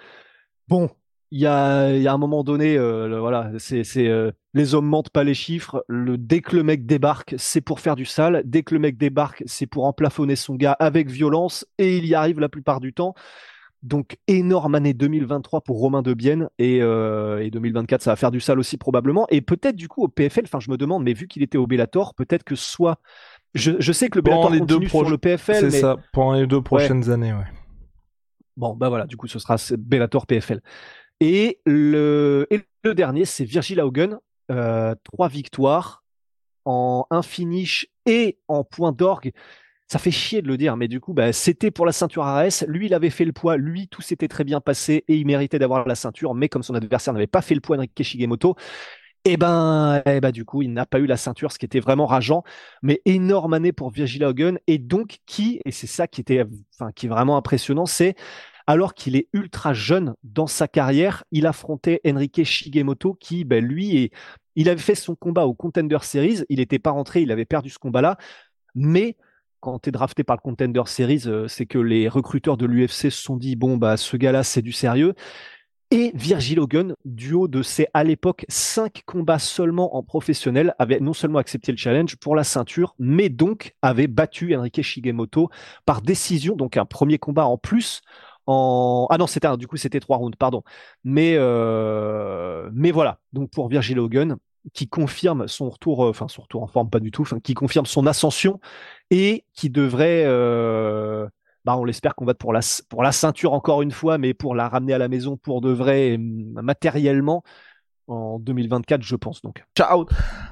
Bon, 0.68 0.90
il 1.32 1.40
y 1.40 1.48
a, 1.48 1.96
y 1.96 2.08
a 2.08 2.14
un 2.14 2.18
moment 2.18 2.44
donné, 2.44 2.78
euh, 2.78 3.20
voilà, 3.20 3.52
c'est, 3.58 3.84
euh, 3.98 4.32
les 4.54 4.76
hommes 4.76 4.88
mentent 4.88 5.10
pas 5.10 5.24
les 5.24 5.34
chiffres. 5.34 5.84
Le, 5.88 6.18
dès 6.18 6.42
que 6.42 6.56
le 6.56 6.64
mec 6.64 6.86
débarque, 6.86 7.36
c'est 7.38 7.62
pour 7.62 7.80
faire 7.80 7.96
du 7.96 8.06
sale. 8.06 8.44
Dès 8.46 8.64
que 8.64 8.74
le 8.74 8.82
mec 8.82 8.98
débarque, 8.98 9.44
c'est 9.46 9.66
pour 9.66 9.86
emplafonner 9.86 10.36
son 10.36 10.56
gars 10.56 10.74
avec 10.74 11.10
violence, 11.10 11.66
et 11.78 11.98
il 11.98 12.06
y 12.06 12.16
arrive 12.16 12.40
la 12.40 12.50
plupart 12.50 12.82
du 12.82 12.94
temps. 12.94 13.16
Donc 13.84 14.18
énorme 14.28 14.76
année 14.76 14.94
2023 14.94 15.62
pour 15.62 15.80
Romain 15.80 16.04
Debienne 16.04 16.50
et, 16.60 16.84
euh, 16.84 17.44
et 17.44 17.50
2024 17.50 18.04
ça 18.04 18.12
va 18.12 18.16
faire 18.16 18.30
du 18.30 18.40
sale 18.40 18.60
aussi 18.60 18.78
probablement 18.78 19.26
et 19.32 19.42
peut-être 19.42 19.76
du 19.76 19.88
coup 19.88 20.04
au 20.04 20.08
PFL. 20.08 20.44
Enfin 20.44 20.60
je 20.60 20.70
me 20.70 20.78
demande, 20.78 21.04
mais 21.04 21.14
vu 21.14 21.28
qu'il 21.28 21.42
était 21.42 21.58
au 21.58 21.66
Bellator, 21.66 22.14
peut-être 22.14 22.44
que 22.44 22.54
soit 22.56 23.00
je, 23.54 23.92
sais 23.92 24.10
que 24.10 24.18
le 24.18 24.22
Bellator 24.22 24.50
les 24.50 24.62
deux 24.62 24.88
sur 24.88 25.10
le 25.10 25.18
PFL. 25.18 25.72
C'est 25.72 25.82
ça, 25.82 25.98
pendant 26.14 26.34
les 26.34 26.48
deux 26.48 26.62
prochaines 26.62 27.10
années, 27.10 27.34
ouais. 27.34 27.48
Bon, 28.58 28.76
bah 28.76 28.90
voilà, 28.90 29.08
du 29.08 29.18
coup, 29.18 29.28
ce 29.28 29.40
sera 29.40 29.56
Bellator 29.78 30.28
PFL. 30.28 30.62
Et 31.20 31.60
le, 31.66 32.48
et 32.50 32.62
le 32.84 32.96
dernier, 32.96 33.26
c'est 33.26 33.46
Virgil 33.46 33.80
Haugen. 33.82 34.20
Euh, 34.52 34.96
trois 35.04 35.30
victoires 35.30 36.04
en 36.66 37.06
un 37.10 37.22
finish 37.22 37.88
et 38.06 38.38
en 38.48 38.64
point 38.64 38.92
d'orgue. 38.92 39.32
Ça 39.88 40.00
fait 40.00 40.12
chier 40.12 40.42
de 40.42 40.48
le 40.48 40.58
dire, 40.58 40.78
mais 40.78 40.88
du 40.88 41.00
coup, 41.00 41.14
bah, 41.14 41.34
c'était 41.34 41.72
pour 41.72 41.86
la 41.86 41.92
ceinture 41.92 42.24
ARS. 42.24 42.64
Lui, 42.68 42.86
il 42.88 42.94
avait 42.94 43.10
fait 43.10 43.26
le 43.26 43.34
poids. 43.34 43.58
Lui, 43.58 43.88
tout 43.88 44.02
s'était 44.02 44.28
très 44.28 44.44
bien 44.44 44.62
passé 44.62 45.04
et 45.08 45.16
il 45.16 45.26
méritait 45.26 45.60
d'avoir 45.60 45.86
la 45.86 45.96
ceinture. 45.96 46.34
Mais 46.34 46.50
comme 46.50 46.64
son 46.64 46.76
adversaire 46.76 47.14
n'avait 47.14 47.28
pas 47.28 47.42
fait 47.42 47.56
le 47.56 47.62
poids, 47.62 47.78
Enrique 47.78 48.02
Shigemoto, 48.02 48.56
et 49.24 49.34
eh 49.34 49.38
ben, 49.38 50.02
eh 50.08 50.20
ben, 50.20 50.32
du 50.32 50.46
coup, 50.46 50.64
il 50.64 50.74
n'a 50.74 50.88
pas 50.88 51.00
eu 51.00 51.06
la 51.06 51.16
ceinture, 51.16 51.52
ce 51.52 51.60
qui 51.60 51.66
était 51.66 51.80
vraiment 51.80 52.08
rageant. 52.08 52.44
Mais 52.82 53.02
énorme 53.06 53.54
année 53.54 53.72
pour 53.72 53.92
Virgil 53.92 54.24
Hogan. 54.24 54.58
Et 54.66 54.80
donc, 54.80 55.20
qui, 55.28 55.62
et 55.64 55.72
c'est 55.72 55.86
ça 55.86 56.08
qui 56.08 56.22
était, 56.22 56.44
enfin, 56.74 56.92
qui 56.92 57.06
est 57.06 57.10
vraiment 57.10 57.38
impressionnant, 57.38 57.86
c'est 57.86 58.16
alors 58.66 58.96
qu'il 58.96 59.16
est 59.16 59.28
ultra 59.34 59.74
jeune 59.74 60.16
dans 60.24 60.48
sa 60.48 60.68
carrière, 60.68 61.24
il 61.32 61.46
affrontait 61.46 62.02
Enrique 62.06 62.44
Shigemoto, 62.44 63.14
qui, 63.14 63.44
ben, 63.44 63.64
lui, 63.64 64.12
il 64.56 64.70
avait 64.70 64.82
fait 64.82 64.96
son 64.96 65.16
combat 65.16 65.46
au 65.46 65.54
Contender 65.54 66.00
Series. 66.02 66.44
Il 66.50 66.58
n'était 66.60 66.80
pas 66.80 66.92
rentré, 66.92 67.22
il 67.22 67.32
avait 67.32 67.46
perdu 67.46 67.70
ce 67.70 67.80
combat-là. 67.80 68.18
Mais 68.76 69.18
quand 69.60 69.80
tu 69.80 69.90
es 69.90 69.92
drafté 69.92 70.24
par 70.24 70.36
le 70.36 70.42
Contender 70.42 70.82
Series, 70.88 71.24
euh, 71.28 71.48
c'est 71.48 71.66
que 71.68 71.78
les 71.78 72.08
recruteurs 72.10 72.58
de 72.58 72.66
l'UFC 72.66 73.10
se 73.10 73.12
sont 73.12 73.38
dit 73.38 73.56
bon 73.56 73.78
bah 73.78 73.96
ce 73.96 74.18
gars-là 74.18 74.44
c'est 74.44 74.64
du 74.64 74.72
sérieux 74.72 75.14
et 75.92 76.12
Virgil 76.16 76.60
Hogan, 76.60 76.96
du 77.04 77.34
haut 77.34 77.50
de 77.50 77.62
ses, 77.62 77.88
à 77.94 78.04
l'époque, 78.06 78.46
cinq 78.48 79.04
combats 79.06 79.40
seulement 79.40 79.96
en 79.98 80.04
professionnel, 80.04 80.74
avait 80.80 81.02
non 81.02 81.14
seulement 81.14 81.40
accepté 81.40 81.72
le 81.74 81.78
challenge 81.78 82.16
pour 82.16 82.36
la 82.36 82.46
ceinture, 82.46 82.96
mais 82.98 83.28
donc 83.28 83.76
avait 83.82 84.08
battu 84.08 84.56
Enrique 84.56 84.82
Shigemoto 84.82 85.50
par 85.86 86.02
décision, 86.02 86.56
donc 86.56 86.78
un 86.78 86.86
premier 86.86 87.20
combat 87.20 87.46
en 87.46 87.58
plus. 87.58 88.02
En... 88.48 89.08
Ah 89.10 89.18
non, 89.18 89.28
c'était 89.28 89.56
du 89.58 89.68
coup 89.68 89.78
c'était 89.78 90.00
trois 90.00 90.18
rounds, 90.18 90.38
pardon. 90.38 90.64
Mais 91.04 91.36
euh... 91.36 92.70
mais 92.74 92.92
voilà. 92.92 93.20
Donc 93.34 93.52
pour 93.52 93.68
Virgil 93.68 94.00
Hogan, 94.00 94.38
qui 94.74 94.88
confirme 94.88 95.48
son 95.48 95.70
retour, 95.70 96.06
euh, 96.06 96.10
enfin 96.10 96.28
son 96.28 96.44
retour 96.44 96.64
en 96.64 96.68
forme 96.68 96.90
pas 96.90 97.00
du 97.00 97.12
tout, 97.12 97.26
qui 97.44 97.54
confirme 97.54 97.86
son 97.86 98.08
ascension 98.08 98.60
et 99.10 99.46
qui 99.54 99.70
devrait 99.70 100.24
euh 100.26 101.28
bah, 101.66 101.78
on 101.78 101.86
l'espère 101.86 102.16
qu'on 102.16 102.26
va 102.26 102.34
pour 102.34 102.54
la, 102.54 102.62
pour 102.90 103.04
la 103.04 103.12
ceinture 103.12 103.54
encore 103.54 103.82
une 103.82 103.92
fois, 103.92 104.18
mais 104.18 104.34
pour 104.34 104.56
la 104.56 104.68
ramener 104.68 104.94
à 104.94 104.98
la 104.98 105.08
maison 105.08 105.38
pour 105.38 105.62
de 105.62 105.70
vrai, 105.70 106.18
matériellement, 106.20 107.44
en 108.08 108.40
2024, 108.40 109.04
je 109.04 109.16
pense 109.16 109.42
donc. 109.42 109.64
Ciao 109.78 110.06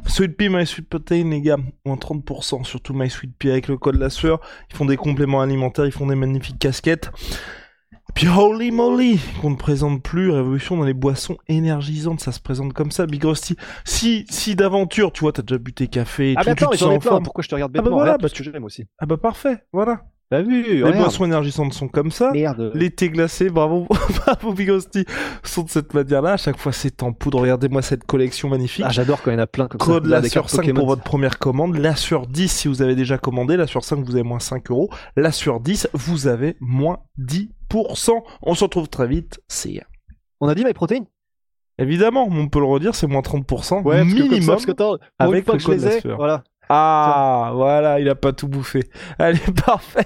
Sweet 0.06 0.38
Pea, 0.38 0.50
My 0.50 0.66
Sweet 0.66 0.88
Protein, 0.88 1.30
les 1.30 1.42
gars, 1.42 1.58
moins 1.86 1.98
30%, 1.98 2.64
surtout 2.64 2.94
My 2.94 3.10
Sweet 3.10 3.36
Pea 3.38 3.52
avec 3.52 3.68
le 3.68 3.78
code 3.78 3.96
la 3.96 4.10
sueur. 4.10 4.40
Ils 4.70 4.76
font 4.76 4.86
des 4.86 4.98
compléments 4.98 5.42
alimentaires, 5.42 5.86
ils 5.86 5.92
font 5.92 6.08
des 6.08 6.16
magnifiques 6.16 6.60
casquettes. 6.60 7.12
puis 8.16 8.28
holy 8.28 8.72
moly, 8.72 9.20
qu'on 9.42 9.50
ne 9.50 9.56
présente 9.56 10.02
plus, 10.04 10.32
révolution 10.32 10.78
dans 10.78 10.86
les 10.86 10.94
boissons 10.94 11.38
énergisantes, 11.48 12.22
ça 12.22 12.32
se 12.32 12.40
présente 12.40 12.74
comme 12.74 12.92
ça, 12.92 13.06
Big 13.08 13.24
Rusty. 13.24 13.58
Si, 13.84 14.26
si 14.30 14.56
d'aventure, 14.56 15.12
tu 15.12 15.22
vois, 15.22 15.34
t'as 15.34 15.42
déjà 15.42 15.58
bu 15.58 15.74
tes 15.74 15.88
cafés, 15.88 16.36
ah 16.38 16.44
bah 16.44 16.52
attends, 16.52 16.72
j'en 16.74 16.92
ai 16.92 17.00
plein, 17.00 17.20
pourquoi 17.22 17.44
je 17.44 17.50
te 17.50 17.56
regarde 17.56 17.72
bêtement? 17.72 17.88
ah 17.88 17.90
bah 17.90 17.96
voilà, 17.96 18.18
parce 18.18 18.34
que 18.34 18.44
j'aime 18.44 18.64
aussi. 18.64 18.86
Ah 19.00 19.06
bah 19.06 19.18
parfait, 19.18 19.66
voilà. 19.74 20.04
Bah 20.32 20.42
oui, 20.46 20.64
les 20.68 20.84
boissons 20.84 21.26
énergisantes 21.26 21.74
sont 21.74 21.88
comme 21.88 22.12
ça. 22.12 22.32
Merde. 22.32 22.72
Les 22.76 22.92
thés 22.92 23.10
glacés, 23.10 23.50
bravo, 23.50 23.88
bravo 24.26 24.54
Big 24.54 24.72
sont 25.44 25.64
de 25.64 25.70
cette 25.70 25.94
manière-là. 25.96 26.34
À 26.34 26.38
chaque 26.38 26.58
fois, 26.58 26.72
c'est 26.72 27.02
en 27.02 27.14
poudre. 27.14 27.42
Regardez-moi 27.42 27.82
cette 27.82 28.04
collection 28.04 28.48
magnifique. 28.48 28.86
Ah, 28.88 28.92
j'adore 28.92 29.24
quand 29.24 29.32
il 29.32 29.34
y 29.34 29.38
en 29.38 29.42
a 29.42 29.48
plein 29.48 29.68
comme 29.68 29.80
Code 29.80 30.04
ça. 30.04 30.22
la 30.22 30.30
sur 30.30 30.48
5 30.48 30.72
pour 30.76 30.86
votre 30.86 31.02
première 31.02 31.40
commande. 31.40 31.78
La 31.78 31.96
sur 31.96 32.28
10 32.28 32.48
si 32.48 32.68
vous 32.68 32.84
avez 32.84 32.96
déjà 32.96 33.18
commandé. 33.18 33.58
La 33.58 33.66
sur 33.66 33.84
5, 33.84 34.06
vous 34.06 34.14
avez 34.14 34.24
moins 34.24 34.40
5 34.40 34.70
euros. 34.70 34.92
La 35.16 35.32
sur 35.32 35.60
10, 35.60 35.90
vous 35.94 36.28
avez 36.28 36.58
moins 36.60 37.00
10%. 37.18 37.50
On 38.44 38.54
se 38.54 38.64
retrouve 38.64 38.88
très 38.88 39.08
vite. 39.08 39.40
C'est. 39.48 39.82
On 40.42 40.48
a 40.48 40.54
dit 40.54 40.64
My 40.64 40.74
Protein? 40.74 41.06
Évidemment, 41.80 42.28
on 42.30 42.50
peut 42.50 42.60
le 42.60 42.66
redire, 42.66 42.94
c'est 42.94 43.08
moins 43.08 43.22
30%. 43.22 43.84
Ouais, 43.84 44.04
minimum. 44.04 44.46
Parce 44.46 44.66
que, 44.66 44.74
parce 44.74 44.98
que 45.00 45.06
avec 45.18 45.48
le 45.48 45.58
code 45.58 45.80
la 45.80 46.16
voilà. 46.16 46.44
Ah, 46.70 47.52
voilà, 47.56 48.00
il 48.00 48.08
a 48.10 48.16
pas 48.16 48.32
tout 48.32 48.48
bouffé. 48.48 48.90
Allez, 49.18 49.40
parfait. 49.66 50.06